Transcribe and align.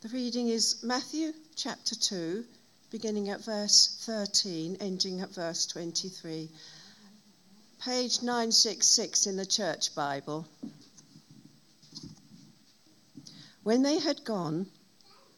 The 0.00 0.08
reading 0.10 0.48
is 0.48 0.80
Matthew 0.80 1.32
chapter 1.56 1.96
2, 1.96 2.44
beginning 2.90 3.30
at 3.30 3.44
verse 3.44 3.88
13, 4.02 4.76
ending 4.78 5.20
at 5.20 5.34
verse 5.34 5.66
23. 5.66 6.48
Page 7.80 8.22
966 8.22 9.26
in 9.26 9.36
the 9.36 9.44
Church 9.44 9.92
Bible. 9.96 10.46
When 13.64 13.82
they 13.82 13.98
had 13.98 14.22
gone, 14.22 14.70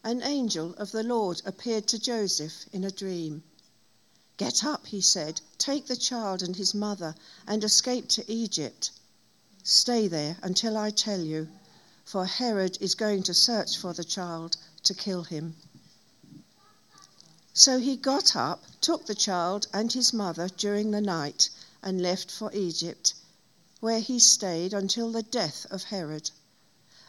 an 0.04 0.22
angel 0.22 0.74
of 0.74 0.92
the 0.92 1.04
Lord 1.04 1.40
appeared 1.46 1.86
to 1.88 1.98
Joseph 1.98 2.66
in 2.70 2.84
a 2.84 2.90
dream. 2.90 3.42
Get 4.36 4.62
up, 4.62 4.86
he 4.86 5.00
said, 5.00 5.40
take 5.56 5.86
the 5.86 5.96
child 5.96 6.42
and 6.42 6.54
his 6.54 6.74
mother 6.74 7.14
and 7.46 7.64
escape 7.64 8.08
to 8.08 8.30
Egypt. 8.30 8.90
Stay 9.62 10.06
there 10.06 10.36
until 10.42 10.77
I 10.77 10.90
tell 10.90 11.20
you 11.20 11.48
for 12.05 12.25
Herod 12.27 12.79
is 12.80 12.95
going 12.95 13.23
to 13.25 13.35
search 13.35 13.77
for 13.77 13.93
the 13.93 14.05
child 14.05 14.57
to 14.85 14.95
kill 14.95 15.23
him. 15.23 15.57
So 17.53 17.79
he 17.79 17.96
got 17.96 18.36
up, 18.36 18.64
took 18.81 19.07
the 19.07 19.14
child 19.14 19.67
and 19.72 19.93
his 19.93 20.13
mother 20.13 20.49
during 20.49 20.91
the 20.91 21.00
night, 21.00 21.50
and 21.82 22.00
left 22.00 22.31
for 22.31 22.53
Egypt, 22.55 23.14
where 23.81 24.00
he 24.00 24.18
stayed 24.18 24.72
until 24.72 25.11
the 25.13 25.22
death 25.22 25.67
of 25.71 25.85
Herod. 25.85 26.31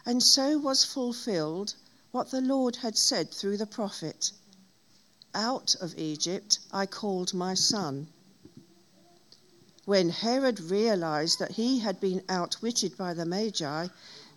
And 0.04 0.22
so 0.22 0.58
was 0.58 0.84
fulfilled 0.84 1.74
what 2.10 2.30
the 2.30 2.40
Lord 2.40 2.76
had 2.76 2.98
said 2.98 3.32
through 3.32 3.56
the 3.56 3.66
prophet 3.66 4.32
Out 5.34 5.74
of 5.76 5.98
Egypt 5.98 6.58
I 6.70 6.86
called 6.86 7.32
my 7.32 7.54
son. 7.54 8.08
When 9.84 10.10
Herod 10.10 10.60
realized 10.60 11.38
that 11.38 11.52
he 11.52 11.78
had 11.78 11.98
been 12.00 12.22
outwitted 12.28 12.96
by 12.96 13.14
the 13.14 13.24
Magi, 13.24 13.88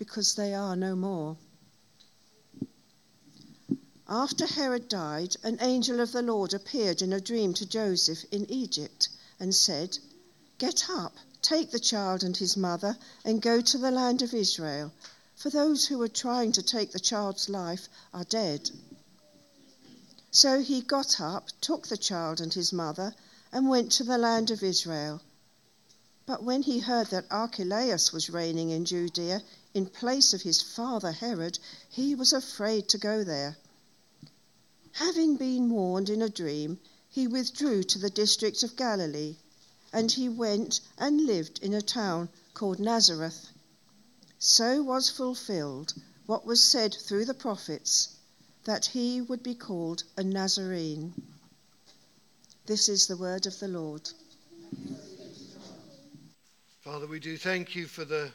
because 0.00 0.34
they 0.34 0.54
are 0.54 0.74
no 0.74 0.96
more. 0.96 1.36
After 4.08 4.46
Herod 4.46 4.88
died, 4.88 5.36
an 5.42 5.58
angel 5.60 6.00
of 6.00 6.12
the 6.12 6.22
Lord 6.22 6.54
appeared 6.54 7.02
in 7.02 7.12
a 7.12 7.20
dream 7.20 7.52
to 7.52 7.66
Joseph 7.66 8.24
in 8.30 8.50
Egypt 8.50 9.10
and 9.38 9.54
said, 9.54 9.98
Get 10.56 10.88
up, 10.88 11.12
take 11.42 11.70
the 11.70 11.78
child 11.78 12.24
and 12.24 12.34
his 12.34 12.56
mother, 12.56 12.96
and 13.26 13.42
go 13.42 13.60
to 13.60 13.76
the 13.76 13.90
land 13.90 14.22
of 14.22 14.32
Israel, 14.32 14.90
for 15.36 15.50
those 15.50 15.84
who 15.84 15.98
were 15.98 16.08
trying 16.08 16.52
to 16.52 16.62
take 16.62 16.92
the 16.92 16.98
child's 16.98 17.50
life 17.50 17.86
are 18.14 18.24
dead. 18.24 18.70
So 20.30 20.62
he 20.62 20.80
got 20.80 21.20
up, 21.20 21.50
took 21.60 21.88
the 21.88 21.98
child 21.98 22.40
and 22.40 22.54
his 22.54 22.72
mother, 22.72 23.14
and 23.52 23.68
went 23.68 23.92
to 23.92 24.04
the 24.04 24.16
land 24.16 24.50
of 24.50 24.62
Israel. 24.62 25.20
But 26.30 26.44
when 26.44 26.62
he 26.62 26.78
heard 26.78 27.08
that 27.08 27.26
Archelaus 27.28 28.12
was 28.12 28.30
reigning 28.30 28.70
in 28.70 28.84
Judea, 28.84 29.42
in 29.74 29.86
place 29.86 30.32
of 30.32 30.42
his 30.42 30.62
father 30.62 31.10
Herod, 31.10 31.58
he 31.88 32.14
was 32.14 32.32
afraid 32.32 32.88
to 32.90 32.98
go 32.98 33.24
there. 33.24 33.56
Having 34.92 35.38
been 35.38 35.70
warned 35.70 36.08
in 36.08 36.22
a 36.22 36.28
dream, 36.28 36.78
he 37.08 37.26
withdrew 37.26 37.82
to 37.82 37.98
the 37.98 38.10
district 38.10 38.62
of 38.62 38.76
Galilee, 38.76 39.38
and 39.92 40.12
he 40.12 40.28
went 40.28 40.80
and 40.96 41.26
lived 41.26 41.58
in 41.64 41.74
a 41.74 41.82
town 41.82 42.28
called 42.54 42.78
Nazareth. 42.78 43.48
So 44.38 44.84
was 44.84 45.10
fulfilled 45.10 45.94
what 46.26 46.46
was 46.46 46.62
said 46.62 46.94
through 46.94 47.24
the 47.24 47.34
prophets 47.34 48.10
that 48.66 48.86
he 48.86 49.20
would 49.20 49.42
be 49.42 49.56
called 49.56 50.04
a 50.16 50.22
Nazarene. 50.22 51.12
This 52.66 52.88
is 52.88 53.08
the 53.08 53.16
word 53.16 53.46
of 53.46 53.58
the 53.58 53.66
Lord. 53.66 54.08
Father, 56.80 57.06
we 57.06 57.20
do 57.20 57.36
thank 57.36 57.76
you 57.76 57.86
for 57.86 58.06
the 58.06 58.30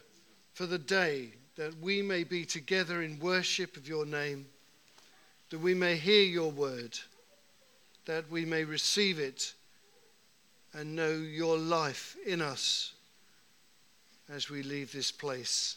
for 0.54 0.66
the 0.66 0.78
day 0.78 1.32
that 1.56 1.76
we 1.80 2.00
may 2.00 2.22
be 2.22 2.44
together 2.44 3.02
in 3.02 3.18
worship 3.18 3.76
of 3.76 3.88
your 3.88 4.06
name, 4.06 4.46
that 5.50 5.58
we 5.58 5.74
may 5.74 5.96
hear 5.96 6.22
your 6.22 6.52
word, 6.52 6.96
that 8.04 8.30
we 8.30 8.44
may 8.44 8.62
receive 8.62 9.18
it 9.18 9.52
and 10.72 10.94
know 10.94 11.10
your 11.10 11.58
life 11.58 12.16
in 12.24 12.40
us 12.40 12.94
as 14.28 14.48
we 14.48 14.62
leave 14.62 14.92
this 14.92 15.10
place. 15.10 15.76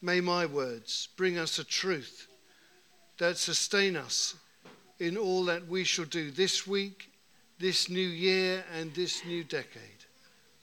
May 0.00 0.22
my 0.22 0.46
words 0.46 1.08
bring 1.16 1.36
us 1.36 1.58
a 1.58 1.64
truth 1.64 2.28
that 3.18 3.36
sustain 3.36 3.94
us 3.94 4.36
in 4.98 5.18
all 5.18 5.44
that 5.44 5.68
we 5.68 5.84
shall 5.84 6.06
do 6.06 6.30
this 6.30 6.66
week, 6.66 7.12
this 7.58 7.90
new 7.90 8.00
year, 8.00 8.64
and 8.74 8.94
this 8.94 9.24
new 9.24 9.44
decade. 9.44 9.99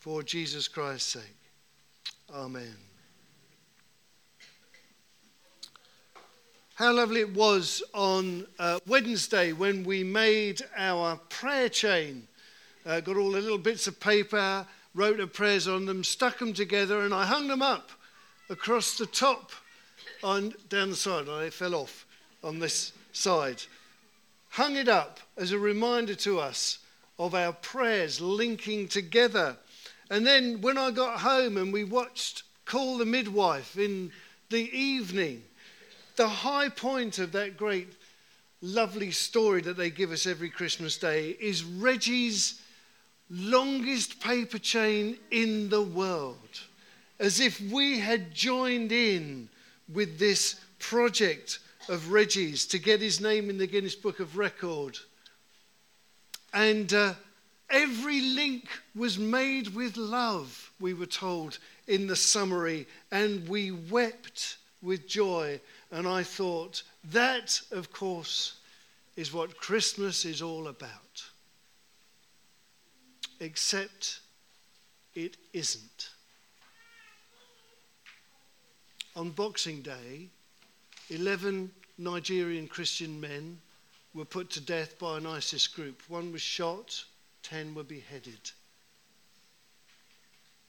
For 0.07 0.23
Jesus 0.23 0.69
Christ's 0.69 1.19
sake. 1.19 1.37
Amen. 2.33 2.77
How 6.75 6.93
lovely 6.93 7.19
it 7.19 7.33
was 7.33 7.83
on 7.93 8.47
uh, 8.57 8.79
Wednesday 8.87 9.51
when 9.51 9.83
we 9.83 10.05
made 10.05 10.61
our 10.77 11.17
prayer 11.27 11.67
chain. 11.67 12.25
Uh, 12.85 13.01
got 13.01 13.17
all 13.17 13.31
the 13.31 13.41
little 13.41 13.57
bits 13.57 13.85
of 13.87 13.99
paper, 13.99 14.65
wrote 14.95 15.17
the 15.17 15.27
prayers 15.27 15.67
on 15.67 15.85
them, 15.85 16.05
stuck 16.05 16.39
them 16.39 16.53
together, 16.53 17.01
and 17.01 17.13
I 17.13 17.25
hung 17.25 17.49
them 17.49 17.61
up 17.61 17.91
across 18.49 18.97
the 18.97 19.07
top 19.07 19.51
on 20.23 20.53
down 20.69 20.91
the 20.91 20.95
side. 20.95 21.27
And 21.27 21.41
they 21.41 21.49
fell 21.49 21.75
off 21.75 22.05
on 22.45 22.59
this 22.59 22.93
side. 23.11 23.61
Hung 24.51 24.77
it 24.77 24.87
up 24.87 25.19
as 25.35 25.51
a 25.51 25.59
reminder 25.59 26.15
to 26.15 26.39
us 26.39 26.79
of 27.19 27.35
our 27.35 27.51
prayers 27.51 28.21
linking 28.21 28.87
together. 28.87 29.57
And 30.09 30.25
then 30.25 30.61
when 30.61 30.77
I 30.77 30.91
got 30.91 31.19
home 31.19 31.57
and 31.57 31.73
we 31.73 31.83
watched 31.83 32.43
Call 32.65 32.97
the 32.97 33.05
Midwife 33.05 33.77
in 33.77 34.11
the 34.49 34.69
evening, 34.77 35.43
the 36.15 36.27
high 36.27 36.69
point 36.69 37.19
of 37.19 37.31
that 37.33 37.57
great, 37.57 37.93
lovely 38.61 39.11
story 39.11 39.61
that 39.61 39.77
they 39.77 39.89
give 39.89 40.11
us 40.11 40.25
every 40.25 40.49
Christmas 40.49 40.97
Day 40.97 41.35
is 41.39 41.63
Reggie's 41.63 42.61
longest 43.29 44.21
paper 44.21 44.57
chain 44.57 45.17
in 45.31 45.69
the 45.69 45.81
world. 45.81 46.61
As 47.19 47.39
if 47.39 47.59
we 47.59 47.99
had 47.99 48.33
joined 48.33 48.91
in 48.91 49.49
with 49.91 50.19
this 50.19 50.59
project 50.79 51.59
of 51.89 52.11
Reggie's 52.11 52.65
to 52.67 52.79
get 52.79 53.01
his 53.01 53.21
name 53.21 53.49
in 53.49 53.57
the 53.57 53.67
Guinness 53.67 53.95
Book 53.95 54.19
of 54.19 54.37
Record. 54.37 54.97
And 56.53 56.93
uh, 56.93 57.13
every 57.69 58.21
link 58.21 58.67
was 58.95 59.17
made 59.17 59.69
with 59.69 59.97
love, 59.97 60.71
we 60.79 60.93
were 60.93 61.05
told 61.05 61.59
in 61.87 62.07
the 62.07 62.15
summary, 62.15 62.87
and 63.11 63.47
we 63.47 63.71
wept 63.71 64.57
with 64.81 65.07
joy 65.07 65.59
and 65.91 66.07
I 66.07 66.23
thought, 66.23 66.83
that, 67.11 67.61
of 67.71 67.91
course, 67.91 68.57
is 69.15 69.33
what 69.33 69.57
Christmas 69.57 70.25
is 70.25 70.41
all 70.41 70.67
about. 70.67 71.23
Except 73.39 74.19
it 75.15 75.37
isn't. 75.53 76.09
On 79.15 79.29
Boxing 79.29 79.81
Day, 79.81 80.27
11 81.09 81.71
Nigerian 81.97 82.67
Christian 82.67 83.19
men 83.19 83.59
were 84.13 84.25
put 84.25 84.49
to 84.51 84.61
death 84.61 84.99
by 84.99 85.17
an 85.17 85.25
ISIS 85.25 85.67
group. 85.67 86.01
One 86.09 86.31
was 86.31 86.41
shot, 86.41 87.03
10 87.49 87.75
were 87.75 87.83
beheaded. 87.83 88.51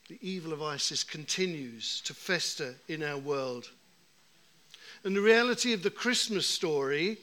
The 0.08 0.18
evil 0.20 0.52
of 0.52 0.62
ISIS 0.62 1.02
continues 1.02 2.00
to 2.02 2.14
fester 2.14 2.76
in 2.88 3.02
our 3.02 3.18
world. 3.18 3.68
And 5.04 5.14
the 5.14 5.20
reality 5.20 5.72
of 5.72 5.82
the 5.82 5.90
Christmas 5.90 6.46
story 6.46 7.18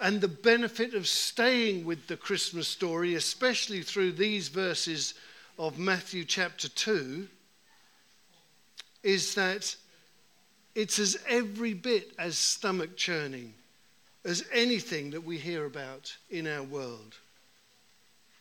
and 0.00 0.20
the 0.20 0.28
benefit 0.28 0.94
of 0.94 1.06
staying 1.06 1.84
with 1.84 2.06
the 2.06 2.16
Christmas 2.16 2.68
story, 2.68 3.14
especially 3.14 3.82
through 3.82 4.12
these 4.12 4.48
verses 4.48 5.14
of 5.58 5.78
Matthew 5.78 6.24
chapter 6.24 6.68
2, 6.68 7.28
is 9.02 9.34
that 9.34 9.76
it's 10.74 10.98
as 10.98 11.18
every 11.28 11.74
bit 11.74 12.12
as 12.18 12.38
stomach 12.38 12.96
churning 12.96 13.54
as 14.24 14.44
anything 14.52 15.10
that 15.10 15.24
we 15.24 15.36
hear 15.36 15.64
about 15.64 16.16
in 16.30 16.46
our 16.46 16.62
world. 16.62 17.16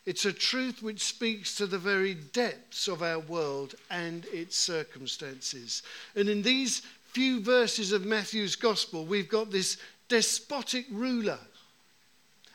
It's 0.05 0.25
a 0.25 0.33
truth 0.33 0.81
which 0.81 1.03
speaks 1.03 1.55
to 1.55 1.67
the 1.67 1.77
very 1.77 2.15
depths 2.15 2.87
of 2.87 3.03
our 3.03 3.19
world 3.19 3.75
and 3.89 4.25
its 4.25 4.57
circumstances. 4.57 5.83
And 6.15 6.27
in 6.27 6.41
these 6.41 6.81
few 7.11 7.41
verses 7.41 7.91
of 7.91 8.05
Matthew's 8.05 8.55
gospel, 8.55 9.05
we've 9.05 9.29
got 9.29 9.51
this 9.51 9.77
despotic 10.07 10.85
ruler 10.91 11.39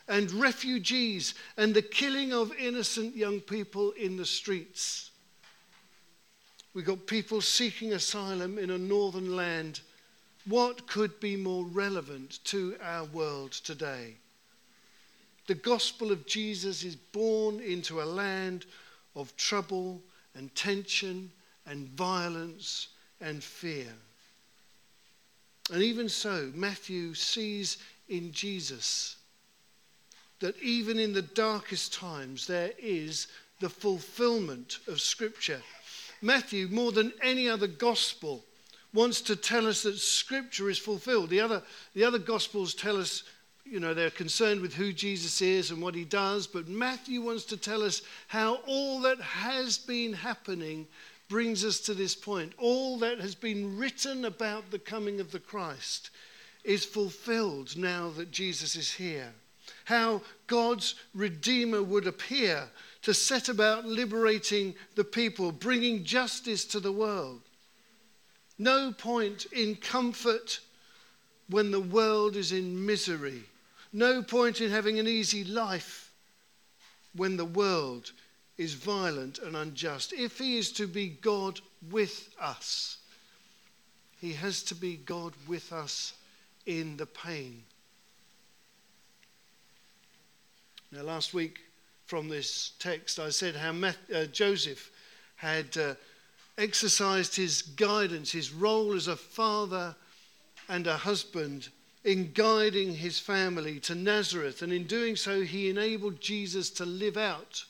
and 0.09 0.31
refugees 0.33 1.35
and 1.57 1.75
the 1.75 1.83
killing 1.83 2.33
of 2.33 2.53
innocent 2.59 3.17
young 3.17 3.41
people 3.41 3.93
in 3.93 4.17
the 4.17 4.27
streets. 4.27 5.11
We've 6.75 6.85
got 6.85 7.07
people 7.07 7.41
seeking 7.41 7.93
asylum 7.93 8.59
in 8.59 8.71
a 8.71 8.79
northern 8.79 9.37
land. 9.37 9.81
What 10.47 10.87
could 10.87 11.19
be 11.21 11.37
more 11.37 11.65
relevant 11.65 12.41
to 12.45 12.77
our 12.83 13.05
world 13.05 13.53
today? 13.53 14.17
The 15.47 15.55
gospel 15.55 16.11
of 16.11 16.27
Jesus 16.27 16.83
is 16.83 16.97
born 16.97 17.61
into 17.61 18.03
a 18.03 18.05
land 18.05 18.67
of 19.15 19.37
trouble 19.37 20.03
and 20.35 20.55
tension 20.55 21.31
and 21.67 21.89
violence 21.89 22.89
and 23.21 23.43
fear. 23.43 23.93
And 25.73 25.83
even 25.83 26.09
so, 26.09 26.51
Matthew 26.55 27.15
sees 27.15 27.79
in 28.09 28.33
Jesus 28.33 29.17
that 30.41 30.61
even 30.63 30.99
in 30.99 31.13
the 31.13 31.23
darkest 31.23 31.95
times 31.95 32.47
there 32.47 32.73
is 32.79 33.29
the 33.61 33.71
fulfillment 33.71 34.79
of 34.87 35.01
Scripture. 35.01 35.63
Matthew, 36.21 36.69
more 36.69 36.93
than 36.93 37.13
any 37.23 37.49
other 37.49 37.67
gospel, 37.67 38.45
wants 38.93 39.21
to 39.23 39.37
tell 39.37 39.67
us 39.67 39.83
that 39.83 39.99
Scripture 39.99 40.69
is 40.71 40.79
fulfilled. 40.79 41.31
The 41.31 41.41
other, 41.41 41.63
the 41.95 42.05
other 42.05 42.19
gospels 42.19 42.75
tell 42.75 42.97
us, 42.99 43.23
you 43.69 43.81
know, 43.81 43.95
they're 43.95 44.11
concerned 44.11 44.61
with 44.61 44.75
who 44.75 44.93
Jesus 44.93 45.43
is 45.43 45.71
and 45.71 45.83
what 45.83 45.95
he 45.95 46.05
does, 46.05 46.47
but 46.47 46.69
Matthew 46.69 47.21
wants 47.21 47.45
to 47.47 47.57
tell 47.57 47.83
us 47.83 48.03
how 48.29 48.61
all 48.67 49.01
that 49.01 49.21
has 49.21 49.79
been 49.79 50.13
happening 50.13 50.87
brings 51.29 51.65
us 51.65 51.81
to 51.81 51.95
this 51.95 52.15
point. 52.15 52.53
All 52.59 52.99
that 52.99 53.19
has 53.21 53.35
been 53.35 53.77
written 53.77 54.25
about 54.25 54.71
the 54.71 54.79
coming 54.79 55.21
of 55.21 55.33
the 55.33 55.41
Christ 55.41 56.11
is 56.65 56.85
fulfilled 56.85 57.77
now 57.77 58.11
that 58.17 58.31
Jesus 58.31 58.77
is 58.77 58.93
here. 58.93 59.33
How 59.85 60.23
God's 60.47 60.95
Redeemer 61.15 61.83
would 61.83 62.07
appear 62.07 62.69
to 63.03 63.15
set 63.15 63.49
about 63.49 63.85
liberating 63.85 64.75
the 64.95 65.05
people, 65.05 65.53
bringing 65.53 66.05
justice 66.05 66.65
to 66.67 66.81
the 66.81 66.93
world. 66.93 67.41
No 68.59 68.93
point 68.93 69.47
in 69.53 69.77
comfort 69.77 70.61
when 71.49 71.71
the 71.71 71.81
world 71.81 72.37
is 72.37 72.53
in 72.53 72.85
misery. 72.87 73.45
No 73.97 74.23
point 74.23 74.61
in 74.61 74.71
having 74.71 74.99
an 74.99 75.09
easy 75.09 75.43
life 75.43 76.13
when 77.15 77.39
the 77.39 77.47
world 77.47 78.13
is 78.59 78.75
violent 78.75 79.39
and 79.39 79.57
unjust. 79.57 80.13
If 80.13 80.37
he 80.37 80.59
is 80.59 80.71
to 80.73 80.87
be 80.87 81.09
God 81.09 81.61
with 81.91 82.29
us, 82.39 82.99
he 84.21 84.35
has 84.35 84.63
to 84.65 84.75
be 84.75 84.97
God 84.97 85.33
with 85.49 85.73
us 85.73 86.13
in 86.67 86.99
the 86.99 87.07
pain. 87.07 87.63
Now, 90.93 91.01
last 91.01 91.33
week 91.33 91.61
from 92.05 92.29
this 92.29 92.73
text, 92.79 93.19
I 93.19 93.31
said 93.31 93.57
how 93.57 93.73
uh, 94.15 94.27
Joseph 94.27 94.91
had 95.37 95.75
uh, 95.79 95.95
exercised 96.59 97.35
his 97.35 97.63
guidance, 97.63 98.31
his 98.31 98.53
role 98.53 98.93
as 98.93 99.09
a 99.09 99.17
father 99.17 99.97
and 100.69 100.87
a 100.87 100.99
husband 100.99 101.71
in 102.07 102.31
guiding 102.33 102.95
his 102.95 103.19
family 103.19 103.81
to 103.81 103.95
Nazareth. 103.95 104.63
And 104.63 104.73
in 104.73 104.85
doing 104.85 105.17
so, 105.17 105.43
he 105.43 105.69
enabled 105.69 106.21
Jesus 106.21 106.71
to 106.71 106.87
live 106.87 107.17
out 107.17 107.65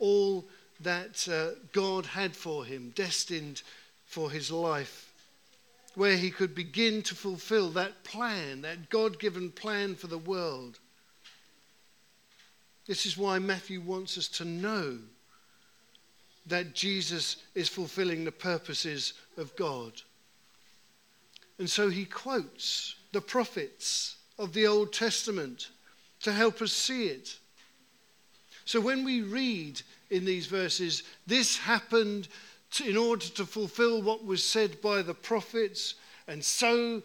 all 0.00 0.44
that 0.80 1.28
uh, 1.28 1.56
God 1.72 2.04
had 2.04 2.34
for 2.34 2.64
him, 2.64 2.92
destined 2.96 3.62
for 4.04 4.32
his 4.32 4.50
life, 4.50 5.12
where 5.94 6.16
he 6.16 6.30
could 6.30 6.56
begin 6.56 7.02
to 7.02 7.14
fulfill 7.14 7.70
that 7.70 8.02
plan, 8.02 8.62
that 8.62 8.90
God 8.90 9.20
given 9.20 9.50
plan 9.52 9.94
for 9.94 10.08
the 10.08 10.18
world. 10.18 10.80
This 12.88 13.06
is 13.06 13.16
why 13.16 13.38
Matthew 13.38 13.80
wants 13.80 14.18
us 14.18 14.26
to 14.28 14.44
know 14.44 14.98
that 16.46 16.74
Jesus 16.74 17.36
is 17.54 17.68
fulfilling 17.68 18.24
the 18.24 18.32
purposes 18.32 19.12
of 19.36 19.54
God. 19.54 19.92
And 21.60 21.70
so 21.70 21.90
he 21.90 22.04
quotes 22.04 22.96
the 23.12 23.20
prophets 23.20 24.16
of 24.38 24.52
the 24.52 24.66
Old 24.66 24.92
Testament 24.92 25.70
to 26.20 26.32
help 26.32 26.60
us 26.62 26.72
see 26.72 27.06
it. 27.06 27.38
So 28.64 28.80
when 28.80 29.04
we 29.04 29.22
read 29.22 29.80
in 30.10 30.24
these 30.24 30.46
verses, 30.46 31.02
this 31.26 31.56
happened 31.56 32.28
to, 32.72 32.88
in 32.88 32.96
order 32.96 33.26
to 33.26 33.46
fulfill 33.46 34.02
what 34.02 34.24
was 34.24 34.44
said 34.44 34.80
by 34.82 35.02
the 35.02 35.14
prophets, 35.14 35.94
and 36.26 36.44
so 36.44 37.02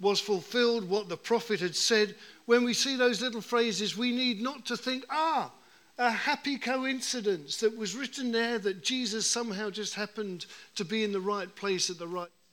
was 0.00 0.20
fulfilled 0.20 0.88
what 0.88 1.08
the 1.08 1.16
prophet 1.16 1.60
had 1.60 1.76
said. 1.76 2.14
When 2.46 2.64
we 2.64 2.74
see 2.74 2.96
those 2.96 3.22
little 3.22 3.40
phrases, 3.40 3.96
we 3.96 4.12
need 4.12 4.42
not 4.42 4.66
to 4.66 4.76
think, 4.76 5.04
ah, 5.08 5.52
a 5.98 6.10
happy 6.10 6.58
coincidence 6.58 7.58
that 7.58 7.76
was 7.76 7.94
written 7.94 8.32
there 8.32 8.58
that 8.58 8.82
Jesus 8.82 9.30
somehow 9.30 9.70
just 9.70 9.94
happened 9.94 10.46
to 10.74 10.84
be 10.84 11.04
in 11.04 11.12
the 11.12 11.20
right 11.20 11.54
place 11.54 11.90
at 11.90 11.98
the 11.98 12.08
right 12.08 12.22
time. 12.22 12.43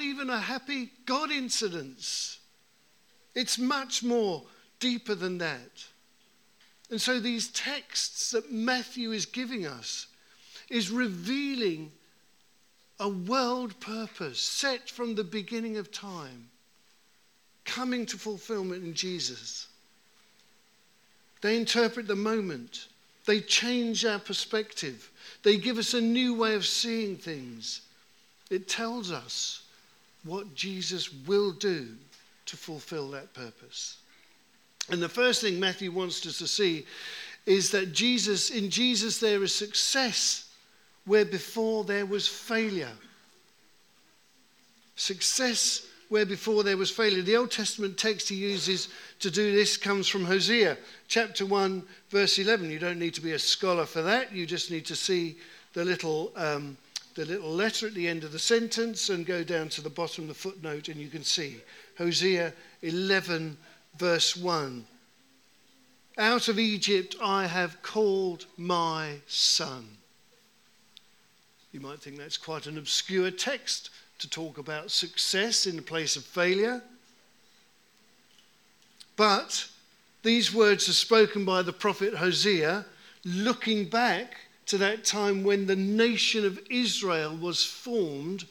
Even 0.00 0.30
a 0.30 0.40
happy 0.40 0.90
God 1.06 1.30
incidence. 1.30 2.38
It's 3.34 3.58
much 3.58 4.02
more 4.02 4.44
deeper 4.80 5.14
than 5.14 5.38
that. 5.38 5.84
And 6.90 7.00
so 7.00 7.20
these 7.20 7.48
texts 7.48 8.30
that 8.30 8.50
Matthew 8.50 9.12
is 9.12 9.26
giving 9.26 9.66
us 9.66 10.06
is 10.70 10.90
revealing 10.90 11.92
a 13.00 13.08
world 13.08 13.78
purpose 13.80 14.40
set 14.40 14.88
from 14.90 15.14
the 15.14 15.24
beginning 15.24 15.76
of 15.76 15.92
time, 15.92 16.48
coming 17.64 18.06
to 18.06 18.16
fulfillment 18.16 18.84
in 18.84 18.94
Jesus. 18.94 19.68
They 21.40 21.56
interpret 21.56 22.08
the 22.08 22.16
moment, 22.16 22.88
they 23.26 23.40
change 23.40 24.04
our 24.04 24.18
perspective, 24.18 25.10
they 25.42 25.58
give 25.58 25.78
us 25.78 25.94
a 25.94 26.00
new 26.00 26.34
way 26.34 26.54
of 26.54 26.66
seeing 26.66 27.16
things. 27.16 27.82
It 28.50 28.66
tells 28.66 29.12
us 29.12 29.62
what 30.28 30.54
Jesus 30.54 31.12
will 31.26 31.52
do 31.52 31.88
to 32.46 32.56
fulfill 32.56 33.10
that 33.10 33.32
purpose. 33.34 33.98
And 34.90 35.02
the 35.02 35.08
first 35.08 35.40
thing 35.40 35.60
Matthew 35.60 35.92
wants 35.92 36.26
us 36.26 36.38
to 36.38 36.46
see 36.46 36.86
is 37.46 37.70
that 37.70 37.92
Jesus, 37.92 38.50
in 38.50 38.70
Jesus, 38.70 39.18
there 39.18 39.42
is 39.42 39.54
success 39.54 40.50
where 41.04 41.24
before 41.24 41.84
there 41.84 42.06
was 42.06 42.28
failure. 42.28 42.92
Success 44.96 45.86
where 46.08 46.26
before 46.26 46.62
there 46.62 46.76
was 46.76 46.90
failure. 46.90 47.22
The 47.22 47.36
Old 47.36 47.50
Testament 47.50 47.98
text 47.98 48.28
he 48.28 48.36
uses 48.36 48.88
to 49.20 49.30
do 49.30 49.52
this 49.52 49.76
comes 49.76 50.08
from 50.08 50.24
Hosea 50.24 50.76
chapter 51.06 51.44
1, 51.44 51.82
verse 52.10 52.38
11. 52.38 52.70
You 52.70 52.78
don't 52.78 52.98
need 52.98 53.14
to 53.14 53.20
be 53.20 53.32
a 53.32 53.38
scholar 53.38 53.84
for 53.84 54.02
that, 54.02 54.32
you 54.32 54.46
just 54.46 54.70
need 54.70 54.86
to 54.86 54.96
see 54.96 55.36
the 55.74 55.84
little. 55.84 56.32
Um, 56.36 56.76
the 57.18 57.24
little 57.24 57.50
letter 57.50 57.88
at 57.88 57.94
the 57.94 58.06
end 58.06 58.22
of 58.22 58.30
the 58.30 58.38
sentence 58.38 59.08
and 59.08 59.26
go 59.26 59.42
down 59.42 59.68
to 59.68 59.80
the 59.80 59.90
bottom 59.90 60.22
of 60.22 60.28
the 60.28 60.34
footnote, 60.34 60.86
and 60.86 61.00
you 61.00 61.08
can 61.08 61.24
see 61.24 61.56
Hosea 61.96 62.52
11, 62.82 63.56
verse 63.98 64.36
1. 64.36 64.86
Out 66.16 66.46
of 66.46 66.60
Egypt 66.60 67.16
I 67.20 67.46
have 67.48 67.82
called 67.82 68.46
my 68.56 69.16
son. 69.26 69.88
You 71.72 71.80
might 71.80 71.98
think 71.98 72.18
that's 72.18 72.36
quite 72.36 72.66
an 72.68 72.78
obscure 72.78 73.32
text 73.32 73.90
to 74.20 74.30
talk 74.30 74.56
about 74.56 74.92
success 74.92 75.66
in 75.66 75.74
the 75.74 75.82
place 75.82 76.14
of 76.14 76.22
failure. 76.22 76.80
But 79.16 79.66
these 80.22 80.54
words 80.54 80.88
are 80.88 80.92
spoken 80.92 81.44
by 81.44 81.62
the 81.62 81.72
prophet 81.72 82.14
Hosea, 82.14 82.86
looking 83.24 83.86
back 83.88 84.36
to 84.68 84.78
that 84.78 85.04
time 85.04 85.44
when 85.44 85.66
the 85.66 85.76
nation 85.76 86.44
of 86.44 86.60
Israel 86.70 87.36
was 87.36 87.64
formed 87.64 88.44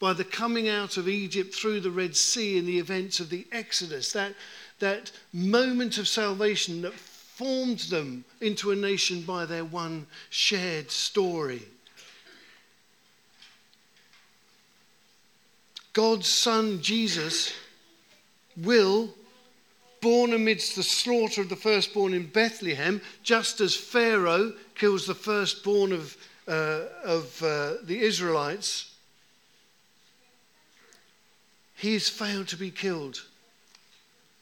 by 0.00 0.12
the 0.12 0.24
coming 0.24 0.68
out 0.68 0.96
of 0.96 1.08
Egypt 1.08 1.54
through 1.54 1.80
the 1.80 1.90
Red 1.90 2.16
Sea 2.16 2.58
and 2.58 2.66
the 2.66 2.78
events 2.78 3.20
of 3.20 3.30
the 3.30 3.46
Exodus. 3.52 4.12
That 4.12 4.34
that 4.80 5.12
moment 5.32 5.98
of 5.98 6.08
salvation 6.08 6.82
that 6.82 6.92
formed 6.92 7.80
them 7.80 8.24
into 8.40 8.70
a 8.70 8.76
nation 8.76 9.22
by 9.22 9.46
their 9.46 9.64
one 9.64 10.06
shared 10.30 10.90
story. 10.90 11.62
God's 15.92 16.28
Son 16.28 16.82
Jesus 16.82 17.52
will, 18.56 19.10
born 20.04 20.34
amidst 20.34 20.76
the 20.76 20.82
slaughter 20.82 21.40
of 21.40 21.48
the 21.48 21.56
firstborn 21.56 22.12
in 22.12 22.26
Bethlehem, 22.26 23.00
just 23.22 23.62
as 23.62 23.74
Pharaoh 23.74 24.52
kills 24.74 25.06
the 25.06 25.14
firstborn 25.14 25.92
of, 25.92 26.14
uh, 26.46 26.82
of 27.02 27.42
uh, 27.42 27.76
the 27.84 27.98
Israelites, 28.00 28.94
he 31.74 31.94
has 31.94 32.10
failed 32.10 32.48
to 32.48 32.56
be 32.58 32.70
killed 32.70 33.22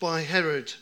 by 0.00 0.23
Herod 0.23 0.73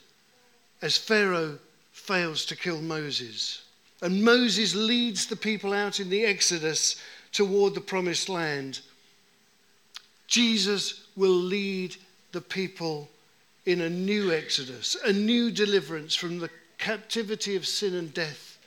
as 0.80 0.96
Pharaoh 0.96 1.58
fails 1.92 2.46
to 2.46 2.56
kill 2.56 2.80
Moses. 2.80 3.60
And 4.00 4.24
Moses 4.24 4.74
leads 4.74 5.26
the 5.26 5.36
people 5.36 5.74
out 5.74 6.00
in 6.00 6.08
the 6.08 6.24
Exodus 6.24 6.96
toward 7.32 7.74
the 7.74 7.82
promised 7.82 8.30
land. 8.30 8.80
Jesus 10.26 11.04
will 11.16 11.38
lead 11.38 11.96
the 12.32 12.40
people 12.40 13.10
in 13.66 13.80
a 13.82 13.90
new 13.90 14.32
exodus, 14.32 14.96
a 15.04 15.12
new 15.12 15.50
deliverance 15.50 16.14
from 16.14 16.38
the 16.38 16.50
captivity 16.78 17.56
of 17.56 17.66
sin 17.66 17.94
and 17.94 18.12
death 18.14 18.58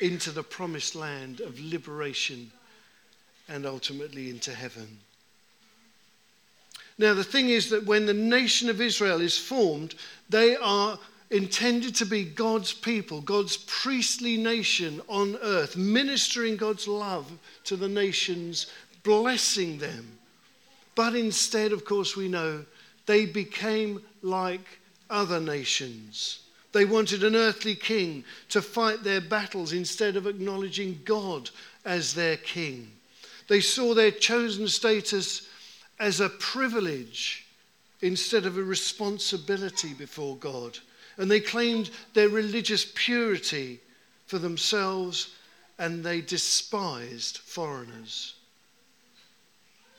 into 0.00 0.30
the 0.30 0.42
promised 0.42 0.94
land 0.94 1.40
of 1.40 1.60
liberation 1.60 2.50
and 3.48 3.64
ultimately 3.66 4.30
into 4.30 4.52
heaven. 4.52 4.98
Now, 6.98 7.14
the 7.14 7.24
thing 7.24 7.48
is 7.48 7.70
that 7.70 7.86
when 7.86 8.06
the 8.06 8.14
nation 8.14 8.70
of 8.70 8.80
Israel 8.80 9.20
is 9.20 9.36
formed, 9.36 9.94
they 10.28 10.56
are 10.56 10.98
intended 11.30 11.94
to 11.96 12.06
be 12.06 12.24
God's 12.24 12.72
people, 12.72 13.20
God's 13.20 13.56
priestly 13.56 14.36
nation 14.36 15.00
on 15.08 15.36
earth, 15.42 15.76
ministering 15.76 16.56
God's 16.56 16.86
love 16.86 17.30
to 17.64 17.76
the 17.76 17.88
nations, 17.88 18.66
blessing 19.02 19.78
them. 19.78 20.18
But 20.94 21.16
instead, 21.16 21.72
of 21.72 21.84
course, 21.84 22.16
we 22.16 22.28
know 22.28 22.64
they 23.06 23.26
became 23.26 24.02
like 24.22 24.80
other 25.10 25.40
nations. 25.40 26.40
They 26.72 26.84
wanted 26.84 27.22
an 27.22 27.36
earthly 27.36 27.76
king 27.76 28.24
to 28.48 28.60
fight 28.60 29.04
their 29.04 29.20
battles 29.20 29.72
instead 29.72 30.16
of 30.16 30.26
acknowledging 30.26 31.00
God 31.04 31.50
as 31.84 32.14
their 32.14 32.36
king. 32.36 32.90
They 33.48 33.60
saw 33.60 33.94
their 33.94 34.10
chosen 34.10 34.66
status 34.68 35.48
as 36.00 36.20
a 36.20 36.28
privilege 36.28 37.46
instead 38.00 38.44
of 38.44 38.58
a 38.58 38.62
responsibility 38.62 39.94
before 39.94 40.36
God. 40.36 40.78
And 41.16 41.30
they 41.30 41.40
claimed 41.40 41.90
their 42.12 42.28
religious 42.28 42.90
purity 42.94 43.80
for 44.26 44.38
themselves 44.38 45.34
and 45.78 46.04
they 46.04 46.20
despised 46.20 47.38
foreigners. 47.38 48.34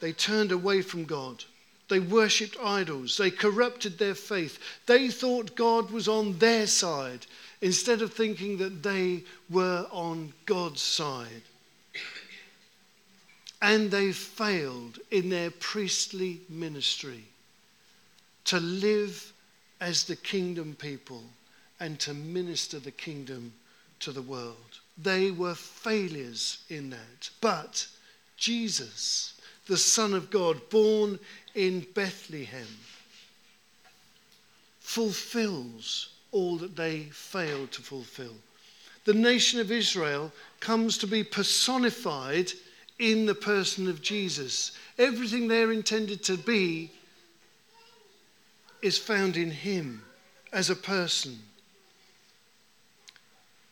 They 0.02 0.12
turned 0.12 0.52
away 0.52 0.82
from 0.82 1.06
God. 1.06 1.44
They 1.88 2.00
worshipped 2.00 2.58
idols. 2.62 3.18
They 3.18 3.32
corrupted 3.32 3.98
their 3.98 4.16
faith. 4.16 4.60
They 4.86 5.10
thought 5.10 5.56
God 5.56 5.92
was 5.92 6.08
on 6.08 6.40
their 6.40 6.68
side 6.68 7.26
instead 7.62 8.02
of 8.02 8.14
thinking 8.14 8.58
that 8.58 8.84
they 8.84 9.24
were 9.50 9.88
on 9.92 10.34
God's 10.46 10.82
side 10.82 11.44
and 13.62 13.90
they 13.90 14.12
failed 14.12 15.00
in 15.12 15.30
their 15.30 15.50
priestly 15.50 16.42
ministry 16.50 17.24
to 18.44 18.60
live 18.60 19.34
as 19.82 20.04
the 20.04 20.16
kingdom 20.16 20.76
people 20.78 21.24
and 21.80 22.00
to 22.00 22.14
minister 22.14 22.80
the 22.80 22.92
kingdom 22.92 23.54
to 24.00 24.12
the 24.12 24.22
world. 24.22 24.80
They 24.98 25.32
were 25.32 25.56
failures 25.56 26.64
in 26.70 26.92
that. 26.92 27.30
But 27.42 27.88
Jesus, 28.38 29.34
the 29.68 29.78
Son 29.78 30.14
of 30.14 30.30
God, 30.30 30.70
born 30.70 31.20
in 31.56 31.86
Bethlehem, 31.94 32.68
fulfills 34.80 36.10
all 36.32 36.58
that 36.58 36.76
they 36.76 37.04
failed 37.06 37.72
to 37.72 37.82
fulfill. 37.82 38.36
The 39.06 39.14
nation 39.14 39.60
of 39.60 39.72
Israel 39.72 40.32
comes 40.60 40.98
to 41.00 41.08
be 41.08 41.24
personified 41.24 42.52
in 43.00 43.26
the 43.26 43.36
person 43.36 43.88
of 43.88 44.02
Jesus. 44.02 44.72
Everything 44.98 45.48
they're 45.48 45.72
intended 45.72 46.24
to 46.24 46.38
be 46.38 46.92
is 48.82 48.98
found 48.98 49.38
in 49.38 49.52
Him 49.52 50.04
as 50.54 50.70
a 50.70 50.76
person. 50.76 51.40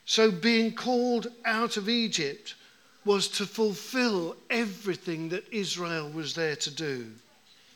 So, 0.06 0.32
being 0.32 0.74
called 0.74 1.28
out 1.46 1.78
of 1.78 1.88
Egypt 1.88 2.56
was 3.06 3.28
to 3.28 3.46
fulfill 3.46 4.36
everything 4.50 5.30
that 5.30 5.52
Israel 5.52 6.10
was 6.10 6.34
there 6.36 6.56
to 6.56 6.72
do. 6.72 7.08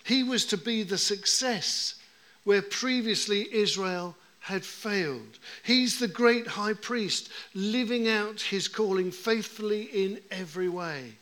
He 0.06 0.24
was 0.24 0.46
to 0.48 0.58
be 0.58 0.84
the 0.84 0.98
success 0.98 1.96
where 2.44 2.62
previously 2.62 3.54
Israel 3.54 4.16
had 4.40 4.64
failed. 4.64 5.40
He's 5.64 6.00
the 6.00 6.08
great 6.08 6.48
high 6.48 6.74
priest, 6.74 7.30
living 7.54 8.08
out 8.08 8.40
his 8.40 8.70
calling 8.70 9.12
faithfully 9.12 9.84
in 9.84 10.22
every 10.32 10.70
way 10.70 11.16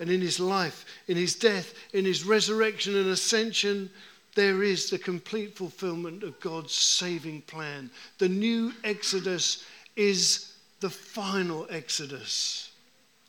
and 0.00 0.10
in 0.10 0.20
his 0.20 0.38
life, 0.38 0.84
in 1.08 1.16
his 1.16 1.34
death, 1.34 1.74
in 1.92 2.04
his 2.04 2.24
resurrection 2.24 2.96
and 2.96 3.08
ascension, 3.08 3.90
there 4.34 4.62
is 4.62 4.90
the 4.90 4.98
complete 4.98 5.56
fulfillment 5.56 6.22
of 6.22 6.38
God's 6.40 6.72
saving 6.72 7.42
plan. 7.42 7.90
The 8.18 8.28
new 8.28 8.72
Exodus 8.84 9.64
is 9.96 10.52
the 10.80 10.90
final 10.90 11.66
Exodus, 11.70 12.67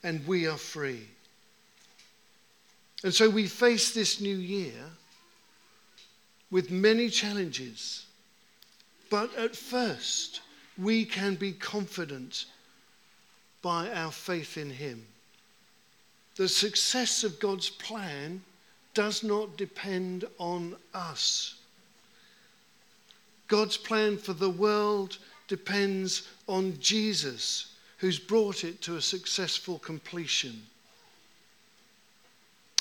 and 0.03 0.25
we 0.27 0.47
are 0.47 0.57
free. 0.57 1.07
And 3.03 3.13
so 3.13 3.29
we 3.29 3.47
face 3.47 3.93
this 3.93 4.19
new 4.19 4.35
year 4.35 4.83
with 6.51 6.71
many 6.71 7.09
challenges, 7.09 8.05
but 9.09 9.33
at 9.37 9.55
first 9.55 10.41
we 10.77 11.05
can 11.05 11.35
be 11.35 11.51
confident 11.53 12.45
by 13.61 13.89
our 13.91 14.11
faith 14.11 14.57
in 14.57 14.69
Him. 14.69 15.05
The 16.35 16.47
success 16.47 17.23
of 17.23 17.39
God's 17.39 17.69
plan 17.69 18.41
does 18.93 19.23
not 19.23 19.57
depend 19.57 20.25
on 20.37 20.75
us. 20.93 21.55
God's 23.47 23.77
plan 23.77 24.17
for 24.17 24.33
the 24.33 24.49
world 24.49 25.17
depends 25.47 26.27
on 26.47 26.77
Jesus, 26.79 27.68
who's 27.99 28.19
brought 28.19 28.63
it 28.63 28.81
to 28.81 28.95
a 28.95 29.01
successful 29.01 29.77
completion. 29.79 30.61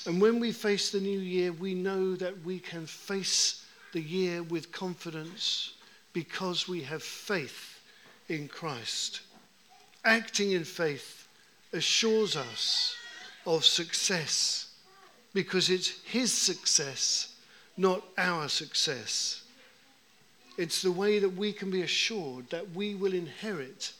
And 0.06 0.20
when 0.20 0.40
we 0.40 0.52
face 0.52 0.90
the 0.90 1.00
new 1.00 1.18
year, 1.18 1.52
we 1.52 1.74
know 1.74 2.14
that 2.16 2.42
we 2.44 2.60
can 2.60 2.86
face 2.86 3.64
the 3.92 4.00
year 4.00 4.42
with 4.42 4.72
confidence 4.72 5.74
because 6.12 6.68
we 6.68 6.82
have 6.82 7.02
faith 7.02 7.80
in 8.28 8.48
Christ. 8.48 9.20
Acting 10.04 10.52
in 10.52 10.64
faith 10.64 11.28
assures 11.72 12.36
us 12.36 12.96
of 13.44 13.64
success 13.64 14.70
because 15.34 15.68
it's 15.68 16.00
His 16.04 16.32
success, 16.32 17.34
not 17.76 18.02
our 18.16 18.48
success. 18.48 19.42
It's 20.56 20.82
the 20.82 20.92
way 20.92 21.18
that 21.18 21.36
we 21.36 21.52
can 21.52 21.70
be 21.70 21.82
assured 21.82 22.50
that 22.50 22.70
we 22.70 22.94
will 22.94 23.14
inherit 23.14 23.92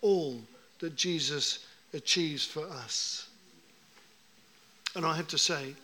all 0.00 0.40
that 0.80 0.96
Jesus 0.96 1.66
achieves 1.92 2.44
for 2.44 2.66
us. 2.66 3.28
And 4.94 5.06
I 5.06 5.14
have 5.14 5.28
to 5.28 5.38
say, 5.38 5.74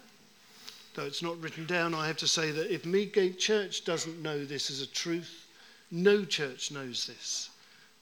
though 0.94 1.04
it's 1.04 1.22
not 1.22 1.40
written 1.40 1.66
down, 1.66 1.94
I 1.94 2.06
have 2.06 2.16
to 2.18 2.28
say 2.28 2.50
that 2.50 2.72
if 2.72 2.84
Meadgate 2.84 3.38
Church 3.38 3.84
doesn't 3.84 4.22
know 4.22 4.44
this 4.44 4.70
as 4.70 4.80
a 4.80 4.86
truth, 4.86 5.46
no 5.90 6.24
church 6.24 6.70
knows 6.70 7.06
this. 7.06 7.50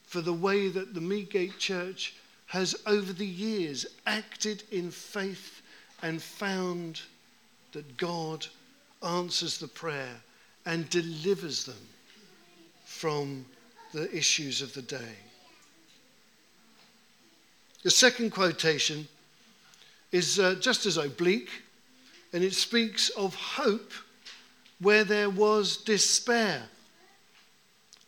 For 0.07 0.21
the 0.21 0.33
way 0.33 0.69
that 0.69 0.95
the 0.95 1.01
Meadgate 1.01 1.59
Church 1.59 2.15
has 2.47 2.75
over 2.87 3.13
the 3.13 3.27
years 3.27 3.85
acted 4.07 4.63
in 4.71 4.91
faith 4.91 5.61
and 6.03 6.23
found 6.23 7.03
that 7.73 7.97
God 7.97 8.47
answers 9.03 9.59
the 9.59 9.69
prayer 9.69 10.17
and 10.65 10.89
delivers 10.89 11.65
them 11.65 11.89
from 12.85 13.45
the 13.93 14.15
issues 14.17 14.63
of 14.63 14.73
the 14.75 14.83
day. 14.83 15.17
The 17.85 17.91
second 17.91 18.31
quotation 18.31 19.07
is 20.11 20.41
uh, 20.41 20.57
just 20.57 20.87
as 20.87 20.97
oblique, 20.97 21.51
and 22.33 22.43
it 22.43 22.55
speaks 22.55 23.11
of 23.11 23.35
hope 23.35 23.93
where 24.81 25.05
there 25.05 25.31
was 25.31 25.77
despair. 25.77 26.63